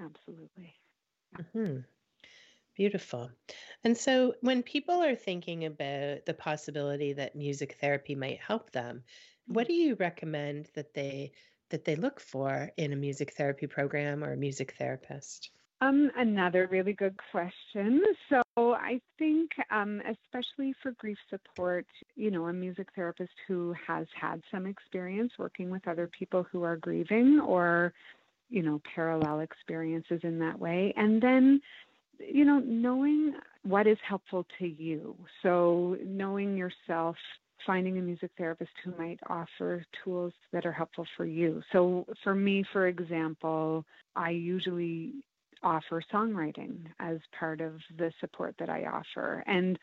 absolutely 0.00 0.74
mm-hmm. 1.36 1.78
Beautiful. 2.74 3.30
And 3.84 3.96
so, 3.98 4.34
when 4.40 4.62
people 4.62 5.02
are 5.02 5.14
thinking 5.14 5.66
about 5.66 6.24
the 6.24 6.32
possibility 6.32 7.12
that 7.12 7.36
music 7.36 7.76
therapy 7.78 8.14
might 8.14 8.40
help 8.40 8.72
them, 8.72 9.02
what 9.46 9.64
mm-hmm. 9.64 9.74
do 9.74 9.74
you 9.74 9.94
recommend 9.96 10.70
that 10.74 10.94
they 10.94 11.32
that 11.72 11.84
they 11.84 11.96
look 11.96 12.20
for 12.20 12.70
in 12.76 12.92
a 12.92 12.96
music 12.96 13.32
therapy 13.32 13.66
program 13.66 14.22
or 14.22 14.32
a 14.32 14.36
music 14.36 14.74
therapist? 14.78 15.50
Um, 15.80 16.12
another 16.16 16.68
really 16.70 16.92
good 16.92 17.16
question. 17.32 18.00
So 18.28 18.42
I 18.56 19.00
think, 19.18 19.50
um, 19.72 20.00
especially 20.08 20.74
for 20.80 20.92
grief 20.92 21.18
support, 21.28 21.86
you 22.14 22.30
know, 22.30 22.46
a 22.46 22.52
music 22.52 22.86
therapist 22.94 23.32
who 23.48 23.74
has 23.84 24.06
had 24.18 24.40
some 24.52 24.66
experience 24.66 25.32
working 25.40 25.70
with 25.70 25.88
other 25.88 26.08
people 26.16 26.46
who 26.52 26.62
are 26.62 26.76
grieving 26.76 27.40
or, 27.40 27.92
you 28.48 28.62
know, 28.62 28.80
parallel 28.94 29.40
experiences 29.40 30.20
in 30.22 30.38
that 30.38 30.56
way. 30.56 30.94
And 30.96 31.20
then, 31.20 31.60
you 32.20 32.44
know, 32.44 32.60
knowing 32.60 33.34
what 33.64 33.88
is 33.88 33.98
helpful 34.06 34.46
to 34.60 34.68
you. 34.68 35.16
So 35.42 35.96
knowing 36.04 36.56
yourself 36.56 37.16
finding 37.66 37.98
a 37.98 38.02
music 38.02 38.30
therapist 38.36 38.70
who 38.84 38.94
might 38.98 39.20
offer 39.28 39.84
tools 40.04 40.32
that 40.52 40.66
are 40.66 40.72
helpful 40.72 41.06
for 41.16 41.24
you. 41.24 41.62
So, 41.72 42.06
for 42.22 42.34
me, 42.34 42.64
for 42.72 42.86
example, 42.86 43.84
I 44.16 44.30
usually 44.30 45.12
offer 45.62 46.02
songwriting 46.12 46.78
as 46.98 47.18
part 47.38 47.60
of 47.60 47.74
the 47.96 48.12
support 48.20 48.54
that 48.58 48.68
I 48.68 48.84
offer. 48.84 49.44
And 49.46 49.78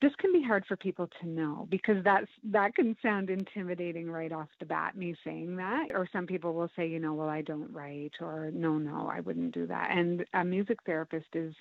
this 0.00 0.12
can 0.18 0.32
be 0.32 0.42
hard 0.42 0.64
for 0.66 0.76
people 0.76 1.08
to 1.20 1.28
know 1.28 1.66
because 1.70 2.02
that's 2.02 2.30
that 2.44 2.74
can 2.74 2.96
sound 3.02 3.28
intimidating 3.28 4.10
right 4.10 4.32
off 4.32 4.48
the 4.58 4.66
bat 4.66 4.96
me 4.96 5.14
saying 5.22 5.56
that 5.56 5.88
or 5.90 6.08
some 6.12 6.26
people 6.26 6.54
will 6.54 6.70
say 6.74 6.86
you 6.88 6.98
know 6.98 7.12
well 7.12 7.28
I 7.28 7.42
don't 7.42 7.70
write 7.72 8.14
or 8.20 8.50
no 8.54 8.78
no 8.78 9.10
I 9.12 9.20
wouldn't 9.20 9.52
do 9.52 9.66
that 9.66 9.90
and 9.90 10.24
a 10.32 10.44
music 10.44 10.78
therapist 10.86 11.26
is 11.34 11.54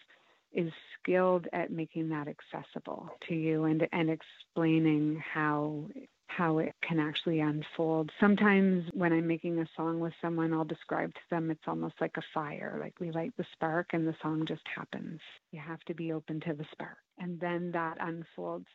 is 0.56 0.72
skilled 1.00 1.48
at 1.54 1.72
making 1.72 2.10
that 2.10 2.28
accessible 2.28 3.10
to 3.28 3.36
you 3.36 3.66
and 3.66 3.88
and 3.92 4.10
explaining 4.10 5.22
how 5.34 5.86
how 6.28 6.58
it 6.58 6.74
can 6.82 7.00
actually 7.00 7.40
unfold. 7.40 8.12
Sometimes 8.20 8.84
when 8.94 9.14
I'm 9.14 9.28
making 9.28 9.60
a 9.60 9.68
song 9.78 10.00
with 10.00 10.14
someone, 10.22 10.54
I'll 10.54 10.66
describe 10.66 11.14
to 11.14 11.20
them 11.30 11.50
it's 11.50 11.68
almost 11.68 11.96
like 12.02 12.18
a 12.18 12.24
fire. 12.34 12.78
Like 12.82 12.94
we 13.00 13.12
light 13.12 13.34
the 13.38 13.46
spark 13.54 13.88
and 13.94 14.08
the 14.08 14.16
song 14.22 14.46
just 14.48 14.64
happens. 14.76 15.20
You 15.52 15.62
have 15.66 15.80
to 15.82 15.94
be 15.94 16.12
open 16.12 16.42
to 16.42 16.54
the 16.54 16.66
spark. 16.72 16.98
And 17.20 17.40
then 17.40 17.72
that 17.72 17.98
unfolds. 18.02 18.66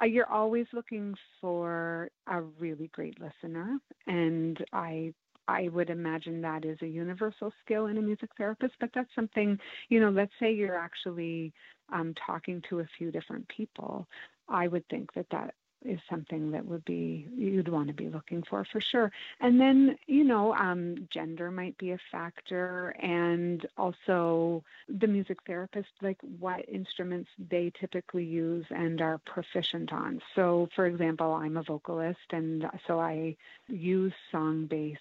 Uh, 0.00 0.06
you're 0.06 0.30
always 0.30 0.66
looking 0.72 1.14
for 1.40 2.08
a 2.28 2.40
really 2.40 2.88
great 2.94 3.18
listener. 3.20 3.78
And 4.06 4.64
I 4.72 5.12
I 5.48 5.68
would 5.68 5.90
imagine 5.90 6.40
that 6.42 6.64
is 6.64 6.78
a 6.82 6.86
universal 6.86 7.52
skill 7.64 7.86
in 7.86 7.98
a 7.98 8.02
music 8.02 8.30
therapist, 8.36 8.74
but 8.80 8.90
that's 8.94 9.14
something, 9.14 9.58
you 9.88 10.00
know, 10.00 10.10
let's 10.10 10.32
say 10.38 10.52
you're 10.52 10.78
actually 10.78 11.52
um, 11.92 12.14
talking 12.14 12.62
to 12.68 12.80
a 12.80 12.88
few 12.98 13.10
different 13.10 13.46
people. 13.48 14.06
I 14.48 14.68
would 14.68 14.88
think 14.88 15.12
that 15.14 15.26
that 15.30 15.54
is 15.84 15.98
something 16.08 16.50
that 16.52 16.64
would 16.64 16.84
be 16.84 17.28
you'd 17.36 17.68
want 17.68 17.88
to 17.88 17.94
be 17.94 18.08
looking 18.08 18.42
for 18.42 18.64
for 18.64 18.80
sure 18.80 19.10
and 19.40 19.60
then 19.60 19.96
you 20.06 20.24
know 20.24 20.54
um, 20.54 20.94
gender 21.10 21.50
might 21.50 21.76
be 21.78 21.90
a 21.92 21.98
factor 22.10 22.94
and 23.00 23.66
also 23.76 24.62
the 24.88 25.06
music 25.06 25.38
therapist 25.46 25.88
like 26.00 26.18
what 26.38 26.68
instruments 26.68 27.28
they 27.50 27.72
typically 27.78 28.24
use 28.24 28.64
and 28.70 29.00
are 29.00 29.18
proficient 29.26 29.92
on 29.92 30.20
so 30.34 30.68
for 30.74 30.86
example 30.86 31.32
i'm 31.32 31.56
a 31.56 31.62
vocalist 31.62 32.18
and 32.30 32.64
so 32.86 33.00
i 33.00 33.34
use 33.68 34.12
song 34.30 34.66
based 34.66 35.00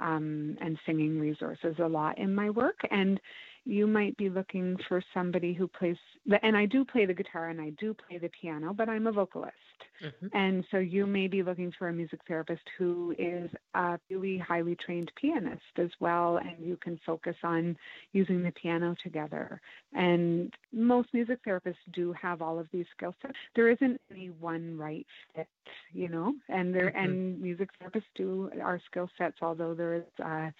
um, 0.00 0.56
and 0.60 0.78
singing 0.86 1.18
resources 1.18 1.76
a 1.78 1.88
lot 1.88 2.18
in 2.18 2.34
my 2.34 2.50
work. 2.50 2.80
And 2.90 3.20
you 3.64 3.86
might 3.86 4.16
be 4.16 4.28
looking 4.28 4.76
for 4.88 5.02
somebody 5.14 5.52
who 5.52 5.68
plays 5.68 5.96
the, 6.26 6.44
and 6.44 6.56
I 6.56 6.66
do 6.66 6.84
play 6.84 7.06
the 7.06 7.14
guitar 7.14 7.48
and 7.48 7.60
I 7.60 7.70
do 7.78 7.94
play 7.94 8.18
the 8.18 8.30
piano, 8.40 8.72
but 8.74 8.88
I'm 8.88 9.06
a 9.06 9.12
vocalist. 9.12 9.54
Mm-hmm. 10.02 10.26
And 10.36 10.64
so 10.70 10.78
you 10.78 11.06
may 11.06 11.28
be 11.28 11.42
looking 11.42 11.72
for 11.78 11.88
a 11.88 11.92
music 11.92 12.20
therapist 12.26 12.62
who 12.76 13.14
is 13.18 13.50
a 13.74 13.98
really 14.10 14.38
highly 14.38 14.76
trained 14.84 15.12
pianist 15.20 15.62
as 15.78 15.90
well, 16.00 16.38
and 16.38 16.56
you 16.58 16.76
can 16.76 16.98
focus 17.06 17.36
on 17.44 17.76
using 18.12 18.42
the 18.42 18.52
piano 18.52 18.96
together. 19.02 19.60
And 19.92 20.52
most 20.72 21.08
music 21.12 21.38
therapists 21.46 21.76
do 21.92 22.12
have 22.20 22.42
all 22.42 22.58
of 22.58 22.66
these 22.72 22.86
skill 22.96 23.14
sets. 23.22 23.34
There 23.54 23.70
isn't 23.70 24.00
any 24.10 24.30
one 24.40 24.76
right 24.76 25.06
fit, 25.34 25.46
you 25.92 26.08
know, 26.08 26.34
and 26.48 26.74
there 26.74 26.90
mm-hmm. 26.90 27.04
and 27.04 27.40
music 27.40 27.70
therapists 27.80 28.02
do 28.16 28.50
our 28.60 28.80
skill 28.90 29.08
sets, 29.16 29.36
although 29.40 29.74
there 29.74 29.94
is 29.94 30.04
uh, 30.24 30.50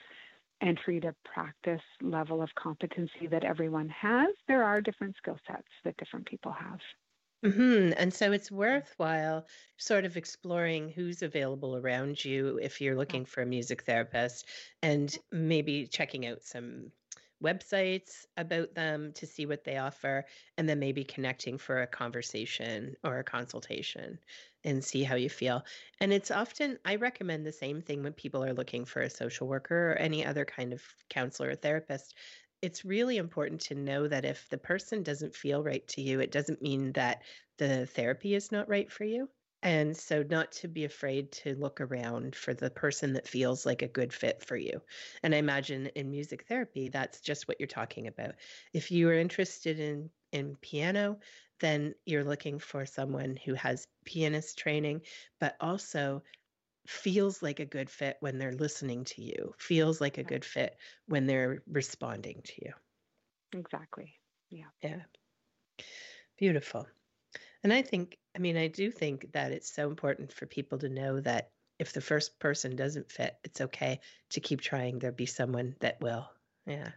entry 0.63 1.01
to 1.01 1.15
practice 1.25 1.83
level 2.01 2.43
of 2.43 2.55
competency 2.55 3.27
that 3.31 3.45
everyone 3.45 3.89
has, 3.89 4.29
there 4.49 4.65
are 4.65 4.81
different 4.81 5.17
skill 5.17 5.39
sets 5.47 5.69
that 5.85 5.97
different 5.97 6.27
people 6.27 6.53
have. 6.53 6.79
Mm-hmm. 7.45 7.95
And 7.97 8.15
so 8.15 8.31
it's 8.31 8.53
worthwhile 8.53 9.47
sort 9.77 10.05
of 10.05 10.17
exploring 10.17 10.91
who's 10.91 11.23
available 11.23 11.77
around 11.77 12.25
you 12.25 12.61
if 12.63 12.81
you're 12.81 12.97
looking 12.97 13.25
for 13.25 13.43
a 13.43 13.47
music 13.47 13.83
therapist 13.83 14.47
and 14.83 15.17
maybe 15.33 15.89
checking 15.89 16.27
out 16.27 16.43
some 16.43 16.93
websites 17.43 18.25
about 18.37 18.73
them 18.75 19.13
to 19.15 19.27
see 19.27 19.47
what 19.47 19.65
they 19.65 19.77
offer, 19.77 20.25
and 20.57 20.69
then 20.69 20.79
maybe 20.79 21.03
connecting 21.03 21.59
for 21.59 21.83
a 21.83 21.87
conversation 21.89 22.95
or 23.03 23.19
a 23.19 23.25
consultation 23.25 24.17
and 24.65 24.85
see 24.85 25.03
how 25.03 25.15
you 25.17 25.29
feel. 25.29 25.65
And 26.01 26.13
it's 26.13 26.31
often, 26.31 26.79
I 26.85 26.97
recommend 26.97 27.47
the 27.47 27.53
same 27.53 27.83
thing 27.83 28.03
when 28.03 28.13
people 28.13 28.45
are 28.45 28.55
looking 28.55 28.85
for 28.85 29.03
a 29.03 29.11
social 29.11 29.49
worker 29.49 29.93
or 29.93 29.97
any 29.97 30.25
other 30.25 30.45
kind 30.45 30.73
of 30.73 30.83
counselor 31.11 31.51
or 31.51 31.57
therapist. 31.57 32.15
It's 32.61 32.85
really 32.85 33.17
important 33.17 33.61
to 33.63 33.75
know 33.75 34.07
that 34.09 34.25
if 34.25 34.49
the 34.49 34.59
person 34.59 35.03
doesn't 35.03 35.35
feel 35.35 35.63
right 35.63 35.87
to 35.89 36.01
you, 36.03 36.21
it 36.21 36.31
doesn't 36.31 36.63
mean 36.63 36.93
that 36.93 37.23
the 37.59 37.87
therapy 37.87 38.35
is 38.35 38.53
not 38.53 38.69
right 38.69 38.91
for 38.91 39.05
you. 39.05 39.29
And 39.65 39.97
so, 39.97 40.25
not 40.25 40.51
to 40.53 40.69
be 40.69 40.85
afraid 40.85 41.31
to 41.33 41.55
look 41.55 41.81
around 41.81 42.35
for 42.35 42.53
the 42.53 42.71
person 42.71 43.13
that 43.13 43.29
feels 43.29 43.65
like 43.65 43.83
a 43.83 43.89
good 43.89 44.13
fit 44.13 44.43
for 44.43 44.57
you. 44.57 44.83
And 45.23 45.35
I 45.35 45.39
imagine 45.39 45.87
in 45.95 46.11
music 46.11 46.47
therapy, 46.49 46.89
that's 46.89 47.21
just 47.21 47.47
what 47.47 47.61
you're 47.61 47.69
talking 47.69 48.09
about. 48.09 48.35
If 48.73 48.91
you 48.91 49.09
are 49.09 49.15
interested 49.15 49.79
in, 49.79 50.11
in 50.33 50.57
piano, 50.57 51.21
then 51.61 51.95
you're 52.07 52.25
looking 52.25 52.59
for 52.59 52.87
someone 52.87 53.37
who 53.37 53.55
has 53.55 53.87
pianist 54.05 54.59
training, 54.59 55.03
but 55.41 55.57
also 55.61 56.23
feels 56.87 57.43
like 57.43 57.61
a 57.61 57.65
good 57.67 57.89
fit 57.89 58.17
when 58.21 58.39
they're 58.39 58.53
listening 58.53 59.05
to 59.05 59.23
you, 59.23 59.55
feels 59.59 60.01
like 60.01 60.19
a 60.19 60.25
good 60.25 60.45
fit 60.45 60.77
when 61.07 61.27
they're 61.27 61.63
responding 61.67 62.43
to 62.43 62.53
you. 62.65 62.73
Exactly. 63.53 64.15
Yeah. 64.51 64.67
Yeah. 64.83 65.03
Beautiful. 66.39 66.87
And 67.63 67.73
I 67.73 67.83
think, 67.83 68.19
I 68.35 68.39
mean, 68.39 68.57
I 68.57 68.69
do 68.69 68.91
think 68.91 69.33
that 69.33 69.53
it's 69.53 69.73
so 69.73 69.89
important 69.89 70.33
for 70.33 70.47
people 70.47 70.79
to 70.79 70.89
know 70.89 71.21
that 71.21 71.51
if 71.79 71.93
the 71.93 72.01
first 72.01 72.39
person 72.39 72.77
doesn't 72.77 73.11
fit, 73.11 73.37
it's 73.45 73.61
okay 73.61 74.01
to 74.31 74.41
keep 74.41 74.61
trying. 74.61 74.99
There'll 74.99 75.15
be 75.15 75.27
someone 75.27 75.77
that 75.81 76.01
will. 76.01 76.29
Yeah. 76.67 76.91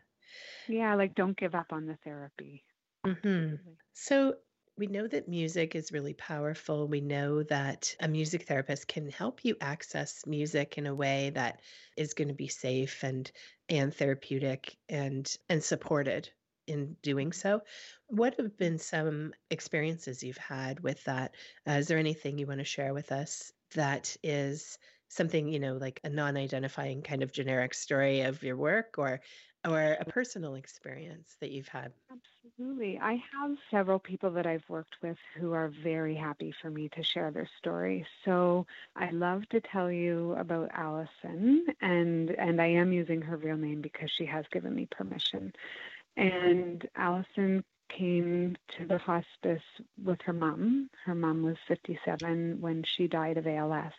Yeah, 0.67 0.95
like 0.95 1.15
don't 1.15 1.37
give 1.37 1.55
up 1.55 1.71
on 1.71 1.85
the 1.85 1.97
therapy. 2.03 2.63
Mm-hmm. 3.05 3.55
So 3.93 4.35
we 4.77 4.87
know 4.87 5.07
that 5.07 5.27
music 5.29 5.73
is 5.75 5.91
really 5.91 6.13
powerful. 6.13 6.87
We 6.87 6.99
know 7.01 7.43
that 7.43 7.95
a 8.01 8.07
music 8.09 8.43
therapist 8.43 8.87
can 8.87 9.09
help 9.09 9.45
you 9.45 9.55
access 9.61 10.25
music 10.25 10.77
in 10.77 10.85
a 10.85 10.95
way 10.95 11.29
that 11.31 11.61
is 11.95 12.13
going 12.13 12.27
to 12.27 12.33
be 12.33 12.47
safe 12.49 13.03
and 13.03 13.31
and 13.69 13.93
therapeutic 13.93 14.77
and 14.89 15.33
and 15.49 15.63
supported 15.63 16.29
in 16.67 16.95
doing 17.01 17.31
so. 17.31 17.61
What 18.07 18.35
have 18.37 18.57
been 18.57 18.77
some 18.77 19.33
experiences 19.49 20.23
you've 20.23 20.37
had 20.37 20.81
with 20.81 21.03
that? 21.05 21.35
Uh, 21.67 21.73
is 21.73 21.87
there 21.87 21.97
anything 21.99 22.37
you 22.37 22.47
want 22.47 22.59
to 22.59 22.65
share 22.65 22.93
with 22.93 23.11
us 23.11 23.53
that 23.75 24.17
is 24.23 24.77
something, 25.07 25.47
you 25.47 25.59
know, 25.59 25.77
like 25.77 26.01
a 26.03 26.09
non-identifying 26.09 27.01
kind 27.03 27.23
of 27.23 27.31
generic 27.31 27.73
story 27.73 28.21
of 28.21 28.43
your 28.43 28.57
work 28.57 28.97
or 28.97 29.21
or 29.65 29.93
a 29.93 30.05
personal 30.05 30.55
experience 30.55 31.37
that 31.39 31.51
you've 31.51 31.67
had? 31.69 31.93
Absolutely. 32.57 32.99
I 32.99 33.13
have 33.33 33.57
several 33.69 33.99
people 33.99 34.31
that 34.31 34.45
I've 34.45 34.63
worked 34.69 34.95
with 35.01 35.17
who 35.37 35.51
are 35.53 35.67
very 35.83 36.15
happy 36.15 36.53
for 36.61 36.69
me 36.69 36.87
to 36.89 37.03
share 37.03 37.29
their 37.31 37.49
story. 37.59 38.05
So 38.23 38.65
I 38.95 39.09
love 39.11 39.47
to 39.49 39.59
tell 39.61 39.91
you 39.91 40.33
about 40.37 40.69
Allison 40.73 41.65
and 41.81 42.31
and 42.31 42.61
I 42.61 42.67
am 42.67 42.93
using 42.93 43.21
her 43.21 43.37
real 43.37 43.57
name 43.57 43.81
because 43.81 44.09
she 44.11 44.25
has 44.25 44.45
given 44.51 44.73
me 44.75 44.87
permission. 44.91 45.51
And 46.17 46.87
Allison 46.95 47.63
came 47.89 48.55
to 48.77 48.85
the 48.87 48.99
hospice 48.99 49.63
with 50.03 50.21
her 50.23 50.33
mom. 50.33 50.89
Her 51.05 51.15
mom 51.15 51.43
was 51.43 51.57
57 51.67 52.61
when 52.61 52.83
she 52.83 53.07
died 53.07 53.37
of 53.37 53.47
ALS. 53.47 53.93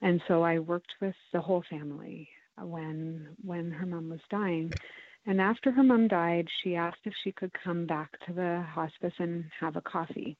And 0.00 0.20
so 0.28 0.42
I 0.42 0.58
worked 0.58 0.94
with 1.00 1.14
the 1.32 1.40
whole 1.40 1.62
family 1.62 2.28
when 2.56 3.36
when 3.42 3.70
her 3.70 3.86
mom 3.86 4.08
was 4.10 4.20
dying. 4.30 4.74
And 5.26 5.40
after 5.40 5.70
her 5.70 5.82
mom 5.82 6.08
died, 6.08 6.48
she 6.62 6.74
asked 6.74 7.00
if 7.04 7.12
she 7.22 7.32
could 7.32 7.52
come 7.62 7.86
back 7.86 8.10
to 8.26 8.32
the 8.32 8.64
hospice 8.72 9.12
and 9.18 9.44
have 9.60 9.76
a 9.76 9.82
coffee. 9.82 10.36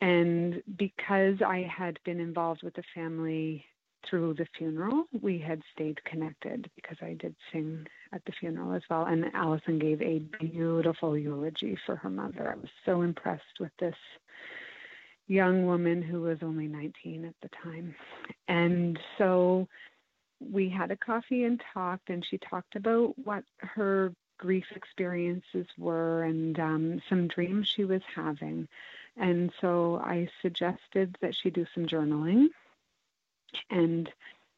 And 0.00 0.62
because 0.76 1.36
I 1.46 1.66
had 1.74 1.98
been 2.04 2.20
involved 2.20 2.62
with 2.62 2.74
the 2.74 2.82
family 2.94 3.64
through 4.08 4.34
the 4.34 4.46
funeral, 4.58 5.04
we 5.22 5.38
had 5.38 5.62
stayed 5.72 6.04
connected 6.04 6.70
because 6.74 6.98
I 7.00 7.14
did 7.14 7.34
sing 7.52 7.86
at 8.12 8.22
the 8.26 8.32
funeral 8.38 8.74
as 8.74 8.82
well. 8.90 9.06
And 9.06 9.24
Allison 9.34 9.78
gave 9.78 10.02
a 10.02 10.18
beautiful 10.40 11.16
eulogy 11.16 11.78
for 11.86 11.96
her 11.96 12.10
mother. 12.10 12.52
I 12.52 12.56
was 12.56 12.70
so 12.84 13.00
impressed 13.00 13.60
with 13.60 13.72
this 13.80 13.96
young 15.26 15.64
woman 15.64 16.02
who 16.02 16.22
was 16.22 16.38
only 16.42 16.66
19 16.66 17.24
at 17.24 17.34
the 17.40 17.48
time. 17.62 17.94
And 18.48 18.98
so 19.16 19.66
we 20.50 20.68
had 20.68 20.90
a 20.90 20.96
coffee 20.96 21.44
and 21.44 21.62
talked, 21.72 22.10
and 22.10 22.24
she 22.24 22.38
talked 22.38 22.76
about 22.76 23.14
what 23.18 23.44
her 23.58 24.12
grief 24.38 24.66
experiences 24.74 25.66
were 25.78 26.24
and 26.24 26.58
um, 26.58 27.00
some 27.08 27.28
dreams 27.28 27.68
she 27.68 27.84
was 27.84 28.02
having. 28.14 28.68
And 29.16 29.52
so 29.60 30.00
I 30.04 30.28
suggested 30.42 31.16
that 31.20 31.34
she 31.34 31.50
do 31.50 31.66
some 31.74 31.86
journaling 31.86 32.48
and 33.70 34.10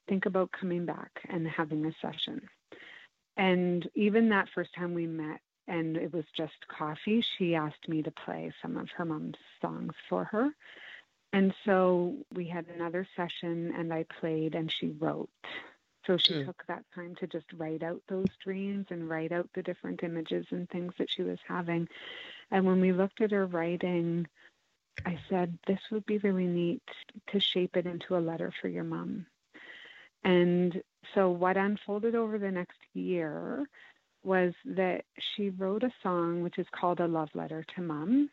think 0.08 0.26
about 0.26 0.52
coming 0.52 0.86
back 0.86 1.10
and 1.28 1.46
having 1.46 1.84
a 1.84 1.92
session. 2.00 2.48
And 3.36 3.86
even 3.94 4.30
that 4.30 4.48
first 4.54 4.74
time 4.74 4.94
we 4.94 5.06
met, 5.06 5.40
and 5.68 5.96
it 5.96 6.12
was 6.14 6.24
just 6.34 6.54
coffee, 6.68 7.24
she 7.36 7.54
asked 7.54 7.88
me 7.88 8.02
to 8.02 8.10
play 8.10 8.52
some 8.62 8.76
of 8.76 8.88
her 8.96 9.04
mom's 9.04 9.34
songs 9.60 9.94
for 10.08 10.24
her. 10.24 10.50
And 11.32 11.52
so 11.64 12.14
we 12.32 12.46
had 12.46 12.66
another 12.74 13.06
session, 13.16 13.74
and 13.76 13.92
I 13.92 14.06
played, 14.20 14.54
and 14.54 14.72
she 14.72 14.94
wrote. 14.98 15.28
So 16.06 16.16
she 16.16 16.34
mm. 16.34 16.46
took 16.46 16.64
that 16.66 16.84
time 16.94 17.14
to 17.20 17.26
just 17.26 17.46
write 17.56 17.82
out 17.82 18.00
those 18.08 18.28
dreams 18.42 18.86
and 18.90 19.08
write 19.08 19.32
out 19.32 19.48
the 19.54 19.62
different 19.62 20.02
images 20.02 20.46
and 20.50 20.68
things 20.68 20.92
that 20.98 21.10
she 21.10 21.22
was 21.22 21.38
having. 21.46 21.88
And 22.50 22.64
when 22.64 22.80
we 22.80 22.92
looked 22.92 23.20
at 23.20 23.32
her 23.32 23.46
writing, 23.46 24.26
I 25.04 25.18
said, 25.28 25.58
This 25.66 25.80
would 25.90 26.06
be 26.06 26.18
really 26.18 26.46
neat 26.46 26.82
to 27.28 27.40
shape 27.40 27.76
it 27.76 27.86
into 27.86 28.16
a 28.16 28.20
letter 28.20 28.52
for 28.60 28.68
your 28.68 28.84
mom. 28.84 29.26
And 30.24 30.82
so, 31.14 31.30
what 31.30 31.56
unfolded 31.56 32.14
over 32.14 32.38
the 32.38 32.50
next 32.50 32.78
year 32.94 33.68
was 34.24 34.54
that 34.64 35.04
she 35.18 35.50
wrote 35.50 35.84
a 35.84 35.92
song 36.02 36.42
which 36.42 36.58
is 36.58 36.66
called 36.72 37.00
A 37.00 37.06
Love 37.06 37.30
Letter 37.34 37.64
to 37.76 37.80
Mom. 37.80 38.28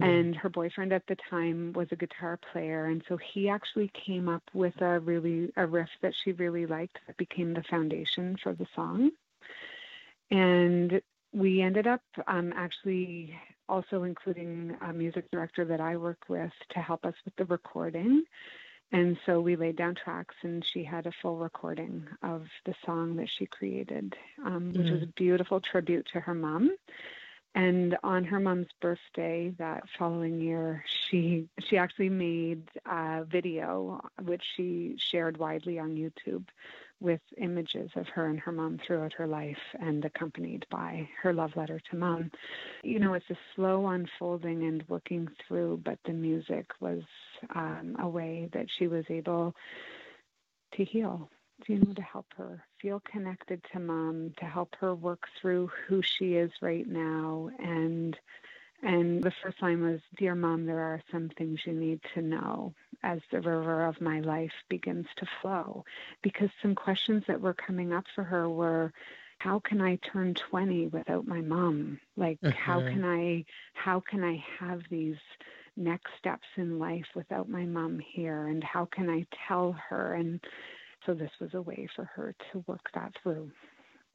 Mm. 0.00 0.08
And 0.08 0.36
her 0.36 0.48
boyfriend 0.48 0.92
at 0.92 1.06
the 1.06 1.16
time 1.28 1.72
was 1.74 1.88
a 1.90 1.96
guitar 1.96 2.38
player. 2.52 2.86
And 2.86 3.02
so 3.08 3.16
he 3.16 3.48
actually 3.48 3.90
came 3.94 4.28
up 4.28 4.42
with 4.54 4.80
a 4.80 5.00
really, 5.00 5.52
a 5.56 5.66
riff 5.66 5.90
that 6.00 6.14
she 6.14 6.32
really 6.32 6.66
liked 6.66 6.98
that 7.06 7.16
became 7.16 7.54
the 7.54 7.62
foundation 7.64 8.36
for 8.42 8.52
the 8.54 8.66
song. 8.74 9.10
And 10.30 11.02
we 11.32 11.60
ended 11.60 11.86
up 11.86 12.02
um, 12.26 12.52
actually 12.56 13.34
also 13.68 14.02
including 14.02 14.76
a 14.82 14.92
music 14.92 15.30
director 15.30 15.64
that 15.64 15.80
I 15.80 15.96
work 15.96 16.24
with 16.28 16.52
to 16.70 16.78
help 16.80 17.04
us 17.04 17.14
with 17.24 17.34
the 17.36 17.44
recording. 17.46 18.24
And 18.92 19.16
so 19.24 19.40
we 19.40 19.56
laid 19.56 19.76
down 19.76 19.94
tracks, 19.94 20.34
and 20.42 20.62
she 20.62 20.84
had 20.84 21.06
a 21.06 21.12
full 21.22 21.38
recording 21.38 22.06
of 22.22 22.46
the 22.66 22.74
song 22.84 23.16
that 23.16 23.30
she 23.30 23.46
created, 23.46 24.14
um, 24.44 24.72
which 24.74 24.86
mm. 24.86 24.92
was 24.92 25.02
a 25.02 25.06
beautiful 25.06 25.60
tribute 25.60 26.06
to 26.12 26.20
her 26.20 26.34
mom. 26.34 26.76
And 27.54 27.96
on 28.02 28.24
her 28.24 28.40
mom's 28.40 28.68
birthday 28.80 29.52
that 29.58 29.84
following 29.98 30.40
year, 30.40 30.84
she 30.86 31.48
she 31.60 31.76
actually 31.76 32.08
made 32.08 32.68
a 32.86 33.24
video 33.24 34.00
which 34.22 34.42
she 34.56 34.96
shared 34.98 35.36
widely 35.36 35.78
on 35.78 35.96
YouTube 35.96 36.44
with 37.00 37.20
images 37.36 37.90
of 37.96 38.08
her 38.08 38.26
and 38.26 38.38
her 38.40 38.52
mom 38.52 38.78
throughout 38.78 39.12
her 39.12 39.26
life 39.26 39.58
and 39.80 40.04
accompanied 40.04 40.64
by 40.70 41.08
her 41.20 41.34
love 41.34 41.54
letter 41.56 41.80
to 41.90 41.96
mom. 41.96 42.30
You 42.82 43.00
know, 43.00 43.14
it's 43.14 43.28
a 43.28 43.36
slow 43.54 43.88
unfolding 43.88 44.62
and 44.62 44.84
working 44.88 45.28
through, 45.46 45.82
but 45.84 45.98
the 46.06 46.12
music 46.12 46.70
was 46.80 47.02
um, 47.54 47.96
a 47.98 48.08
way 48.08 48.48
that 48.52 48.66
she 48.70 48.86
was 48.86 49.04
able 49.10 49.54
to 50.74 50.84
heal, 50.84 51.28
you 51.68 51.78
know, 51.78 51.92
to 51.94 52.02
help 52.02 52.26
her 52.36 52.64
feel 52.80 53.00
connected 53.00 53.62
to 53.72 53.80
mom, 53.80 54.32
to 54.38 54.44
help 54.44 54.74
her 54.80 54.94
work 54.94 55.24
through 55.40 55.70
who 55.86 56.02
she 56.02 56.34
is 56.34 56.50
right 56.60 56.86
now 56.86 57.50
and 57.58 58.18
and 58.82 59.22
the 59.22 59.32
first 59.42 59.62
line 59.62 59.80
was, 59.82 60.00
Dear 60.16 60.34
Mom, 60.34 60.66
there 60.66 60.80
are 60.80 61.00
some 61.12 61.30
things 61.38 61.60
you 61.64 61.72
need 61.72 62.00
to 62.14 62.22
know 62.22 62.74
as 63.04 63.20
the 63.30 63.40
river 63.40 63.84
of 63.84 64.00
my 64.00 64.20
life 64.20 64.52
begins 64.68 65.06
to 65.16 65.26
flow. 65.40 65.84
Because 66.22 66.50
some 66.60 66.74
questions 66.74 67.22
that 67.28 67.40
were 67.40 67.54
coming 67.54 67.92
up 67.92 68.04
for 68.14 68.24
her 68.24 68.50
were, 68.50 68.92
how 69.38 69.60
can 69.60 69.80
I 69.80 69.96
turn 70.12 70.34
20 70.34 70.88
without 70.88 71.26
my 71.26 71.40
mom? 71.40 72.00
Like, 72.16 72.38
uh-huh. 72.42 72.56
how 72.56 72.80
can 72.80 73.04
I, 73.04 73.44
how 73.74 74.00
can 74.00 74.24
I 74.24 74.42
have 74.58 74.82
these 74.90 75.16
next 75.76 76.10
steps 76.18 76.46
in 76.56 76.78
life 76.80 77.06
without 77.14 77.48
my 77.48 77.64
mom 77.64 78.00
here? 78.00 78.48
And 78.48 78.64
how 78.64 78.84
can 78.86 79.08
I 79.08 79.26
tell 79.46 79.76
her? 79.88 80.14
And 80.14 80.40
so 81.04 81.14
this 81.14 81.30
was 81.40 81.50
a 81.54 81.62
way 81.62 81.88
for 81.94 82.04
her 82.04 82.34
to 82.52 82.64
work 82.66 82.90
that 82.94 83.12
through. 83.22 83.50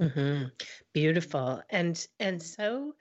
Mm-hmm. 0.02 0.46
Beautiful. 0.94 1.62
And, 1.70 2.06
and 2.20 2.42
so, 2.42 2.94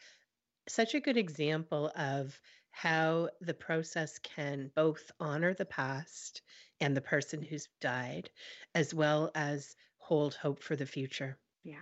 such 0.69 0.95
a 0.95 1.01
good 1.01 1.17
example 1.17 1.93
of 1.97 2.39
how 2.71 3.29
the 3.41 3.55
process 3.55 4.19
can 4.19 4.71
both 4.75 5.11
honor 5.21 5.55
the 5.55 5.65
past 5.65 6.43
and 6.81 6.97
the 6.97 7.01
person 7.01 7.43
who's 7.43 7.69
died, 7.81 8.31
as 8.75 8.93
well 8.93 9.31
as 9.35 9.77
hold 9.99 10.35
hope 10.35 10.63
for 10.63 10.77
the 10.77 10.87
future. 10.87 11.39
Yeah. 11.65 11.77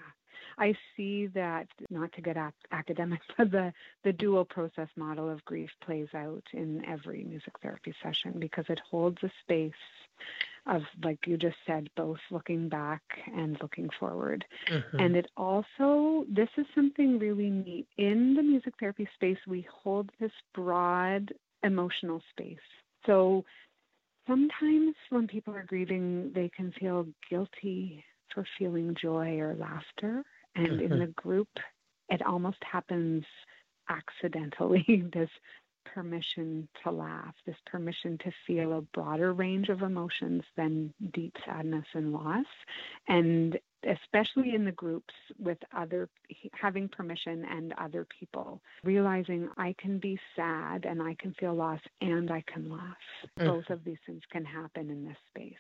I 0.57 0.75
see 0.97 1.27
that, 1.29 1.67
not 1.91 2.13
to 2.13 2.21
get 2.21 2.37
ac- 2.37 2.53
academic, 2.71 3.21
but 3.39 3.51
the, 3.51 3.73
the 4.05 4.13
dual 4.13 4.45
process 4.45 4.89
model 4.97 5.29
of 5.29 5.45
grief 5.45 5.71
plays 5.85 6.09
out 6.15 6.45
in 6.53 6.85
every 6.85 7.25
music 7.25 7.55
therapy 7.61 7.95
session 8.03 8.35
because 8.39 8.67
it 8.69 8.81
holds 8.89 9.19
a 9.23 9.31
space 9.43 9.73
of, 10.67 10.83
like 11.03 11.19
you 11.27 11.37
just 11.37 11.57
said, 11.67 11.89
both 11.97 12.19
looking 12.31 12.69
back 12.69 13.03
and 13.35 13.57
looking 13.61 13.89
forward. 14.01 14.45
Mm-hmm. 14.71 14.99
And 14.99 15.17
it 15.17 15.27
also, 15.37 16.25
this 16.29 16.49
is 16.57 16.67
something 16.75 17.19
really 17.19 17.51
neat. 17.51 17.87
In 17.99 18.35
the 18.35 18.43
music 18.43 18.75
therapy 18.81 19.09
space, 19.15 19.39
we 19.47 19.67
hold 19.83 20.11
this 20.21 20.33
broad 20.55 21.33
emotional 21.63 22.23
space. 22.31 22.57
So 23.07 23.45
sometimes 24.27 24.95
when 25.11 25.27
people 25.27 25.55
are 25.55 25.65
grieving, 25.65 26.33
they 26.35 26.51
can 26.55 26.73
feel 26.81 27.07
guilty 27.29 28.03
for 28.35 28.47
feeling 28.59 28.97
joy 29.01 29.39
or 29.39 29.55
laughter. 29.55 30.23
And 30.57 30.69
mm-hmm. 30.69 30.93
in 30.93 30.99
the 31.01 31.07
group, 31.09 31.49
it 32.09 32.23
almost 32.27 32.59
happens 32.71 33.25
accidentally 33.89 35.05
this 35.13 35.31
permission 35.85 36.69
to 36.83 36.91
laugh, 36.91 37.35
this 37.47 37.57
permission 37.67 38.19
to 38.19 38.33
feel 38.47 38.79
a 38.79 38.81
broader 38.81 39.33
range 39.33 39.69
of 39.69 39.83
emotions 39.83 40.43
than 40.57 40.93
deep 41.13 41.37
sadness 41.45 41.87
and 41.95 42.13
loss. 42.13 42.47
And 43.09 43.59
especially 43.87 44.55
in 44.55 44.65
the 44.65 44.73
groups 44.73 45.15
with 45.39 45.59
other, 45.77 46.09
having 46.53 46.89
permission 46.89 47.45
and 47.45 47.75
other 47.79 48.07
people, 48.19 48.61
realizing 48.83 49.49
I 49.57 49.75
can 49.79 49.99
be 49.99 50.19
sad 50.35 50.85
and 50.85 51.03
I 51.03 51.15
can 51.19 51.35
feel 51.35 51.55
loss 51.55 51.81
and 52.01 52.31
I 52.31 52.43
can 52.47 52.71
laugh. 52.71 52.97
Mm. 53.39 53.47
Both 53.47 53.71
of 53.71 53.85
these 53.85 53.99
things 54.07 54.23
can 54.31 54.45
happen 54.45 54.91
in 54.91 55.05
this 55.05 55.17
space. 55.31 55.55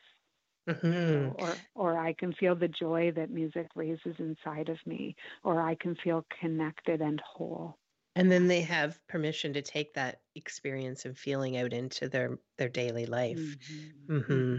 Mm-hmm. 0.69 1.43
Or, 1.43 1.55
or 1.75 1.99
I 1.99 2.15
can 2.15 2.33
feel 2.33 2.55
the 2.55 2.69
joy 2.69 3.13
that 3.17 3.31
music 3.31 3.67
raises 3.75 4.15
inside 4.19 4.71
of 4.71 4.79
me, 4.87 5.15
or 5.43 5.61
I 5.61 5.75
can 5.75 5.95
feel 5.97 6.25
connected 6.41 7.03
and 7.03 7.21
whole 7.21 7.77
and 8.17 8.31
then 8.31 8.47
they 8.47 8.61
have 8.61 8.99
permission 9.09 9.53
to 9.55 9.63
take 9.63 9.95
that 9.95 10.21
experience 10.35 11.05
and 11.05 11.17
feeling 11.17 11.57
out 11.57 11.73
into 11.73 12.09
their 12.09 12.39
their 12.59 12.69
daily 12.69 13.07
life 13.07 13.39
mm-hmm. 13.39 14.17
Mm-hmm. 14.19 14.57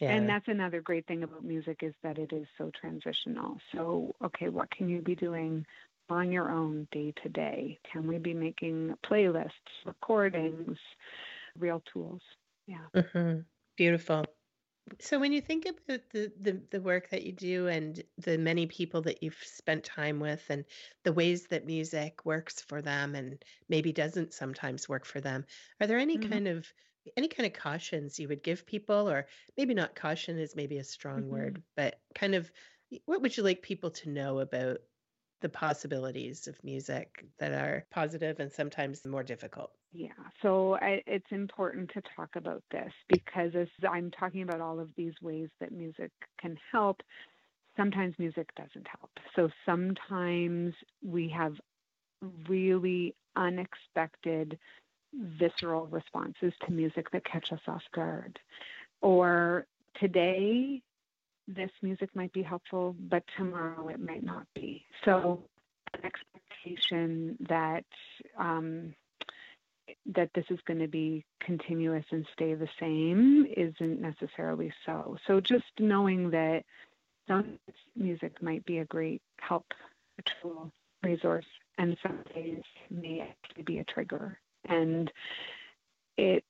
Yeah. 0.00 0.10
and 0.10 0.28
that's 0.28 0.48
another 0.48 0.80
great 0.80 1.06
thing 1.06 1.22
about 1.22 1.44
music 1.44 1.78
is 1.82 1.94
that 2.02 2.18
it 2.18 2.32
is 2.32 2.46
so 2.58 2.70
transitional 2.78 3.58
so 3.72 4.14
okay 4.24 4.48
what 4.48 4.70
can 4.70 4.88
you 4.88 5.00
be 5.00 5.14
doing 5.14 5.64
on 6.08 6.30
your 6.30 6.50
own 6.50 6.86
day 6.92 7.12
to 7.22 7.28
day 7.28 7.78
can 7.90 8.06
we 8.06 8.18
be 8.18 8.34
making 8.34 8.94
playlists 9.04 9.50
recordings 9.84 10.78
real 11.58 11.82
tools 11.92 12.20
yeah 12.66 12.84
mm-hmm. 12.94 13.40
beautiful 13.76 14.24
so 15.00 15.18
when 15.18 15.32
you 15.32 15.40
think 15.40 15.66
about 15.66 16.00
the, 16.12 16.32
the 16.40 16.60
the 16.70 16.80
work 16.80 17.10
that 17.10 17.24
you 17.24 17.32
do 17.32 17.66
and 17.66 18.02
the 18.18 18.38
many 18.38 18.66
people 18.66 19.02
that 19.02 19.22
you've 19.22 19.42
spent 19.42 19.84
time 19.84 20.20
with 20.20 20.42
and 20.48 20.64
the 21.04 21.12
ways 21.12 21.46
that 21.48 21.66
music 21.66 22.24
works 22.24 22.60
for 22.60 22.80
them 22.82 23.14
and 23.14 23.42
maybe 23.68 23.92
doesn't 23.92 24.32
sometimes 24.32 24.88
work 24.88 25.04
for 25.04 25.20
them, 25.20 25.44
are 25.80 25.86
there 25.86 25.98
any 25.98 26.18
mm-hmm. 26.18 26.30
kind 26.30 26.48
of 26.48 26.66
any 27.16 27.28
kind 27.28 27.46
of 27.46 27.52
cautions 27.52 28.18
you 28.18 28.28
would 28.28 28.42
give 28.42 28.66
people 28.66 29.08
or 29.08 29.26
maybe 29.56 29.74
not 29.74 29.94
caution 29.94 30.38
is 30.38 30.56
maybe 30.56 30.78
a 30.78 30.84
strong 30.84 31.22
mm-hmm. 31.22 31.32
word, 31.32 31.62
but 31.76 32.00
kind 32.14 32.34
of 32.34 32.50
what 33.04 33.22
would 33.22 33.36
you 33.36 33.42
like 33.42 33.62
people 33.62 33.90
to 33.90 34.10
know 34.10 34.38
about 34.38 34.78
the 35.40 35.48
possibilities 35.48 36.46
of 36.46 36.62
music 36.64 37.26
that 37.38 37.52
are 37.52 37.86
positive 37.90 38.40
and 38.40 38.52
sometimes 38.52 39.04
more 39.06 39.22
difficult? 39.22 39.72
Yeah, 39.92 40.12
so 40.42 40.74
I, 40.76 41.02
it's 41.06 41.30
important 41.30 41.90
to 41.94 42.02
talk 42.16 42.36
about 42.36 42.62
this 42.70 42.92
because 43.08 43.54
as 43.54 43.68
I'm 43.88 44.10
talking 44.10 44.42
about 44.42 44.60
all 44.60 44.80
of 44.80 44.90
these 44.96 45.14
ways 45.22 45.48
that 45.60 45.72
music 45.72 46.10
can 46.38 46.58
help, 46.70 47.02
sometimes 47.76 48.14
music 48.18 48.48
doesn't 48.56 48.86
help. 48.88 49.10
So 49.34 49.48
sometimes 49.64 50.74
we 51.02 51.28
have 51.30 51.54
really 52.48 53.14
unexpected 53.36 54.58
visceral 55.14 55.86
responses 55.86 56.52
to 56.64 56.72
music 56.72 57.10
that 57.12 57.24
catch 57.24 57.52
us 57.52 57.60
off 57.66 57.82
guard. 57.94 58.38
Or 59.00 59.66
today, 59.94 60.82
this 61.48 61.70
music 61.82 62.10
might 62.14 62.32
be 62.32 62.42
helpful, 62.42 62.96
but 62.98 63.22
tomorrow 63.36 63.88
it 63.88 64.00
might 64.00 64.24
not 64.24 64.46
be. 64.54 64.84
So, 65.04 65.44
an 65.94 66.00
expectation 66.04 67.36
that 67.48 67.84
um, 68.38 68.94
that 70.14 70.30
this 70.34 70.44
is 70.50 70.58
going 70.66 70.80
to 70.80 70.88
be 70.88 71.24
continuous 71.40 72.04
and 72.10 72.26
stay 72.32 72.54
the 72.54 72.68
same 72.80 73.46
isn't 73.56 74.00
necessarily 74.00 74.72
so. 74.84 75.16
So, 75.26 75.40
just 75.40 75.64
knowing 75.78 76.30
that 76.30 76.64
some 77.28 77.58
music 77.94 78.42
might 78.42 78.64
be 78.64 78.78
a 78.78 78.84
great 78.84 79.22
help, 79.40 79.66
a 80.18 80.22
tool, 80.42 80.72
resource, 81.02 81.46
and 81.78 81.96
some 82.02 82.20
days 82.34 82.62
may 82.90 83.20
actually 83.20 83.62
be 83.62 83.78
a 83.78 83.84
trigger, 83.84 84.38
and 84.68 85.10
it 86.16 86.44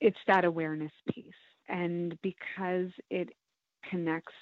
it's 0.00 0.18
that 0.26 0.44
awareness 0.44 0.92
piece. 1.12 1.32
And 1.68 2.16
because 2.22 2.90
it 3.10 3.30
connects 3.90 4.34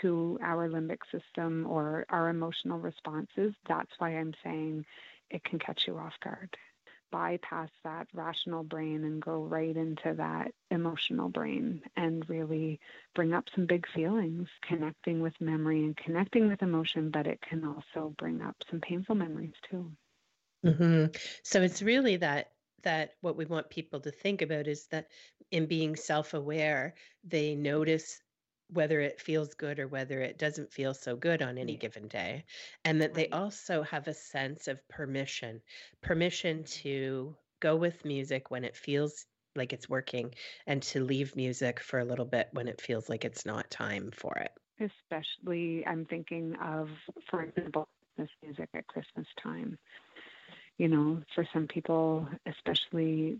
to 0.00 0.38
our 0.42 0.68
limbic 0.68 0.98
system 1.10 1.66
or 1.68 2.06
our 2.08 2.28
emotional 2.28 2.78
responses, 2.78 3.52
that's 3.68 3.90
why 3.98 4.16
I'm 4.16 4.32
saying 4.42 4.84
it 5.30 5.44
can 5.44 5.58
catch 5.58 5.86
you 5.86 5.98
off 5.98 6.14
guard. 6.22 6.56
Bypass 7.10 7.68
that 7.84 8.06
rational 8.14 8.62
brain 8.62 9.04
and 9.04 9.20
go 9.20 9.42
right 9.42 9.76
into 9.76 10.14
that 10.14 10.52
emotional 10.70 11.28
brain 11.28 11.82
and 11.94 12.26
really 12.28 12.80
bring 13.14 13.34
up 13.34 13.44
some 13.54 13.66
big 13.66 13.86
feelings, 13.94 14.48
connecting 14.62 15.20
with 15.20 15.38
memory 15.38 15.84
and 15.84 15.96
connecting 15.96 16.48
with 16.48 16.62
emotion, 16.62 17.10
but 17.10 17.26
it 17.26 17.40
can 17.42 17.66
also 17.66 18.14
bring 18.16 18.40
up 18.40 18.56
some 18.70 18.80
painful 18.80 19.14
memories 19.14 19.52
too. 19.70 19.92
Mm-hmm. 20.64 21.06
So 21.42 21.60
it's 21.60 21.82
really 21.82 22.16
that 22.16 22.52
that 22.82 23.10
what 23.20 23.36
we 23.36 23.44
want 23.44 23.70
people 23.70 24.00
to 24.00 24.10
think 24.10 24.42
about 24.42 24.66
is 24.66 24.86
that 24.86 25.08
in 25.50 25.66
being 25.66 25.94
self-aware 25.96 26.94
they 27.24 27.54
notice 27.54 28.22
whether 28.72 29.00
it 29.00 29.20
feels 29.20 29.54
good 29.54 29.78
or 29.78 29.86
whether 29.86 30.20
it 30.20 30.38
doesn't 30.38 30.72
feel 30.72 30.94
so 30.94 31.14
good 31.16 31.42
on 31.42 31.58
any 31.58 31.76
given 31.76 32.08
day. 32.08 32.44
And 32.84 33.00
that 33.02 33.14
they 33.14 33.28
also 33.28 33.82
have 33.82 34.08
a 34.08 34.14
sense 34.14 34.68
of 34.68 34.86
permission 34.88 35.60
permission 36.00 36.64
to 36.64 37.36
go 37.60 37.76
with 37.76 38.04
music 38.04 38.50
when 38.50 38.64
it 38.64 38.76
feels 38.76 39.26
like 39.54 39.72
it's 39.72 39.88
working 39.88 40.34
and 40.66 40.82
to 40.82 41.04
leave 41.04 41.36
music 41.36 41.80
for 41.80 41.98
a 41.98 42.04
little 42.04 42.24
bit 42.24 42.48
when 42.52 42.68
it 42.68 42.80
feels 42.80 43.08
like 43.08 43.24
it's 43.24 43.44
not 43.44 43.70
time 43.70 44.10
for 44.12 44.34
it. 44.36 44.50
Especially, 44.80 45.86
I'm 45.86 46.06
thinking 46.06 46.56
of, 46.62 46.88
for 47.30 47.42
example, 47.42 47.88
this 48.16 48.28
music 48.42 48.68
at 48.74 48.86
Christmas 48.86 49.26
time. 49.42 49.78
You 50.78 50.88
know, 50.88 51.22
for 51.34 51.46
some 51.52 51.66
people, 51.66 52.26
especially 52.46 53.38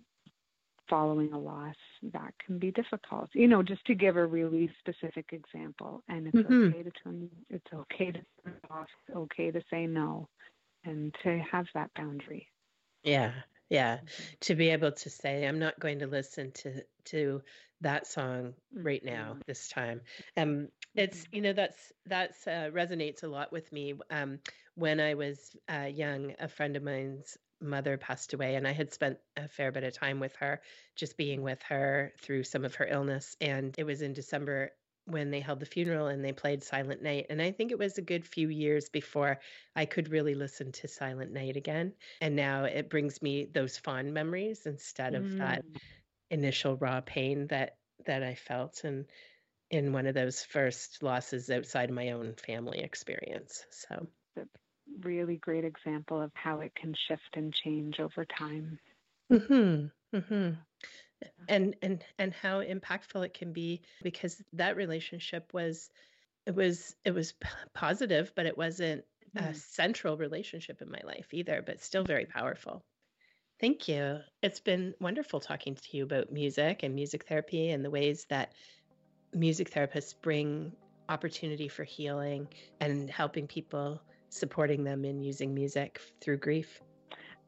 following 0.88 1.32
a 1.32 1.38
loss, 1.38 1.76
that 2.12 2.34
can 2.44 2.58
be 2.58 2.70
difficult. 2.70 3.30
You 3.32 3.48
know, 3.48 3.62
just 3.62 3.84
to 3.86 3.94
give 3.94 4.16
a 4.16 4.26
really 4.26 4.70
specific 4.78 5.32
example, 5.32 6.02
and 6.08 6.26
it's 6.26 6.36
mm-hmm. 6.36 6.68
okay 6.68 6.82
to 6.82 6.90
turn, 6.90 7.30
it's 7.50 7.72
okay 7.72 8.12
to 8.12 8.20
turn 8.44 8.56
off, 8.70 8.86
it's 9.06 9.16
okay 9.16 9.50
to 9.50 9.62
say 9.70 9.86
no, 9.86 10.28
and 10.84 11.14
to 11.22 11.42
have 11.50 11.66
that 11.74 11.90
boundary. 11.94 12.48
Yeah, 13.02 13.32
yeah, 13.68 13.98
to 14.40 14.54
be 14.54 14.70
able 14.70 14.92
to 14.92 15.10
say, 15.10 15.46
I'm 15.46 15.58
not 15.58 15.80
going 15.80 16.00
to 16.00 16.06
listen 16.06 16.52
to 16.52 16.82
to 17.06 17.42
that 17.80 18.06
song 18.06 18.54
right 18.74 19.04
now 19.04 19.30
mm-hmm. 19.32 19.40
this 19.46 19.68
time. 19.68 20.00
Um, 20.36 20.68
it's 20.94 21.22
mm-hmm. 21.22 21.36
you 21.36 21.42
know 21.42 21.52
that's 21.52 21.92
that's 22.06 22.46
uh, 22.46 22.70
resonates 22.72 23.22
a 23.22 23.28
lot 23.28 23.52
with 23.52 23.72
me. 23.72 23.94
Um, 24.10 24.38
when 24.74 25.00
I 25.00 25.14
was 25.14 25.56
uh, 25.68 25.88
young, 25.92 26.34
a 26.38 26.48
friend 26.48 26.76
of 26.76 26.82
mine's 26.82 27.36
mother 27.62 27.96
passed 27.96 28.34
away 28.34 28.56
and 28.56 28.66
I 28.66 28.72
had 28.72 28.92
spent 28.92 29.18
a 29.36 29.48
fair 29.48 29.72
bit 29.72 29.84
of 29.84 29.94
time 29.94 30.20
with 30.20 30.34
her, 30.36 30.60
just 30.96 31.16
being 31.16 31.42
with 31.42 31.62
her 31.64 32.12
through 32.20 32.44
some 32.44 32.64
of 32.64 32.74
her 32.76 32.86
illness. 32.86 33.36
And 33.40 33.74
it 33.78 33.84
was 33.84 34.02
in 34.02 34.12
December 34.12 34.72
when 35.06 35.30
they 35.30 35.40
held 35.40 35.60
the 35.60 35.66
funeral 35.66 36.06
and 36.06 36.24
they 36.24 36.32
played 36.32 36.62
Silent 36.62 37.02
Night. 37.02 37.26
And 37.28 37.42
I 37.42 37.50
think 37.50 37.72
it 37.72 37.78
was 37.78 37.98
a 37.98 38.02
good 38.02 38.26
few 38.26 38.48
years 38.48 38.88
before 38.88 39.40
I 39.74 39.84
could 39.84 40.10
really 40.10 40.34
listen 40.34 40.72
to 40.72 40.88
Silent 40.88 41.32
Night 41.32 41.56
again. 41.56 41.92
And 42.20 42.36
now 42.36 42.64
it 42.64 42.90
brings 42.90 43.20
me 43.20 43.48
those 43.52 43.78
fond 43.78 44.14
memories 44.14 44.66
instead 44.66 45.14
of 45.14 45.24
mm. 45.24 45.38
that 45.38 45.64
initial 46.30 46.76
raw 46.76 47.00
pain 47.00 47.46
that 47.48 47.76
that 48.06 48.22
I 48.22 48.34
felt 48.34 48.82
and 48.84 49.06
in 49.70 49.92
one 49.92 50.06
of 50.06 50.14
those 50.14 50.42
first 50.42 51.02
losses 51.02 51.50
outside 51.50 51.90
my 51.90 52.10
own 52.10 52.34
family 52.34 52.80
experience. 52.80 53.64
So 53.70 54.06
really 55.02 55.36
great 55.36 55.64
example 55.64 56.20
of 56.20 56.30
how 56.34 56.60
it 56.60 56.74
can 56.74 56.94
shift 57.08 57.36
and 57.36 57.52
change 57.64 57.98
over 58.00 58.24
time. 58.38 58.78
Mhm. 59.30 59.90
Mhm. 60.12 60.58
And 61.48 61.76
and 61.82 62.04
and 62.18 62.32
how 62.32 62.60
impactful 62.62 63.24
it 63.24 63.34
can 63.34 63.52
be 63.52 63.82
because 64.02 64.42
that 64.52 64.76
relationship 64.76 65.52
was 65.52 65.90
it 66.46 66.54
was 66.54 66.96
it 67.04 67.12
was 67.12 67.32
p- 67.32 67.48
positive, 67.74 68.32
but 68.36 68.46
it 68.46 68.56
wasn't 68.58 69.04
mm-hmm. 69.36 69.48
a 69.48 69.54
central 69.54 70.16
relationship 70.16 70.82
in 70.82 70.90
my 70.90 71.00
life 71.04 71.32
either, 71.32 71.62
but 71.62 71.80
still 71.82 72.04
very 72.04 72.26
powerful. 72.26 72.84
Thank 73.60 73.88
you. 73.88 74.20
It's 74.42 74.60
been 74.60 74.94
wonderful 75.00 75.40
talking 75.40 75.74
to 75.74 75.96
you 75.96 76.04
about 76.04 76.32
music 76.32 76.82
and 76.82 76.94
music 76.94 77.24
therapy 77.26 77.70
and 77.70 77.84
the 77.84 77.90
ways 77.90 78.26
that 78.30 78.52
music 79.32 79.70
therapists 79.70 80.14
bring 80.20 80.72
opportunity 81.08 81.68
for 81.68 81.84
healing 81.84 82.48
and 82.80 83.10
helping 83.10 83.46
people 83.46 84.02
supporting 84.32 84.82
them 84.84 85.04
in 85.04 85.20
using 85.20 85.54
music 85.54 86.00
through 86.20 86.38
grief. 86.38 86.80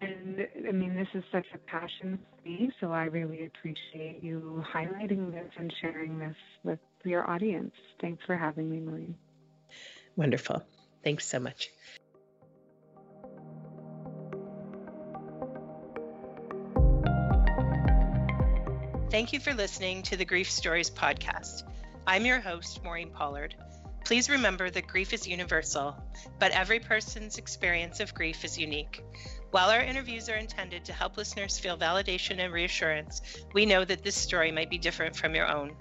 And 0.00 0.46
I 0.68 0.72
mean, 0.72 0.94
this 0.94 1.08
is 1.14 1.24
such 1.32 1.46
a 1.54 1.58
passion 1.58 2.18
for 2.18 2.48
me, 2.48 2.70
so 2.80 2.92
I 2.92 3.04
really 3.04 3.46
appreciate 3.46 4.22
you 4.22 4.62
highlighting 4.74 5.32
this 5.32 5.50
and 5.56 5.72
sharing 5.80 6.18
this 6.18 6.36
with 6.62 6.78
your 7.04 7.28
audience. 7.28 7.72
Thanks 8.00 8.22
for 8.26 8.36
having 8.36 8.70
me, 8.70 8.80
Maureen. 8.80 9.14
Wonderful. 10.16 10.62
Thanks 11.02 11.26
so 11.26 11.40
much. 11.40 11.70
Thank 19.10 19.32
you 19.32 19.38
for 19.38 19.54
listening 19.54 20.02
to 20.04 20.16
the 20.16 20.24
Grief 20.24 20.50
Stories 20.50 20.90
podcast. 20.90 21.62
I'm 22.06 22.26
your 22.26 22.40
host, 22.40 22.82
Maureen 22.82 23.10
Pollard. 23.10 23.54
Please 24.04 24.28
remember 24.28 24.68
that 24.68 24.86
grief 24.86 25.14
is 25.14 25.26
universal, 25.26 25.96
but 26.38 26.52
every 26.52 26.78
person's 26.78 27.38
experience 27.38 28.00
of 28.00 28.14
grief 28.14 28.44
is 28.44 28.58
unique. 28.58 29.02
While 29.50 29.70
our 29.70 29.80
interviews 29.80 30.28
are 30.28 30.36
intended 30.36 30.84
to 30.84 30.92
help 30.92 31.16
listeners 31.16 31.58
feel 31.58 31.78
validation 31.78 32.38
and 32.38 32.52
reassurance, 32.52 33.22
we 33.54 33.64
know 33.64 33.84
that 33.84 34.04
this 34.04 34.16
story 34.16 34.52
might 34.52 34.68
be 34.68 34.78
different 34.78 35.16
from 35.16 35.34
your 35.34 35.48
own. 35.48 35.74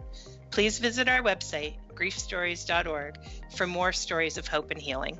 Please 0.51 0.79
visit 0.79 1.09
our 1.09 1.21
website, 1.21 1.75
griefstories.org, 1.95 3.17
for 3.55 3.67
more 3.67 3.91
stories 3.91 4.37
of 4.37 4.47
hope 4.47 4.71
and 4.71 4.81
healing. 4.81 5.17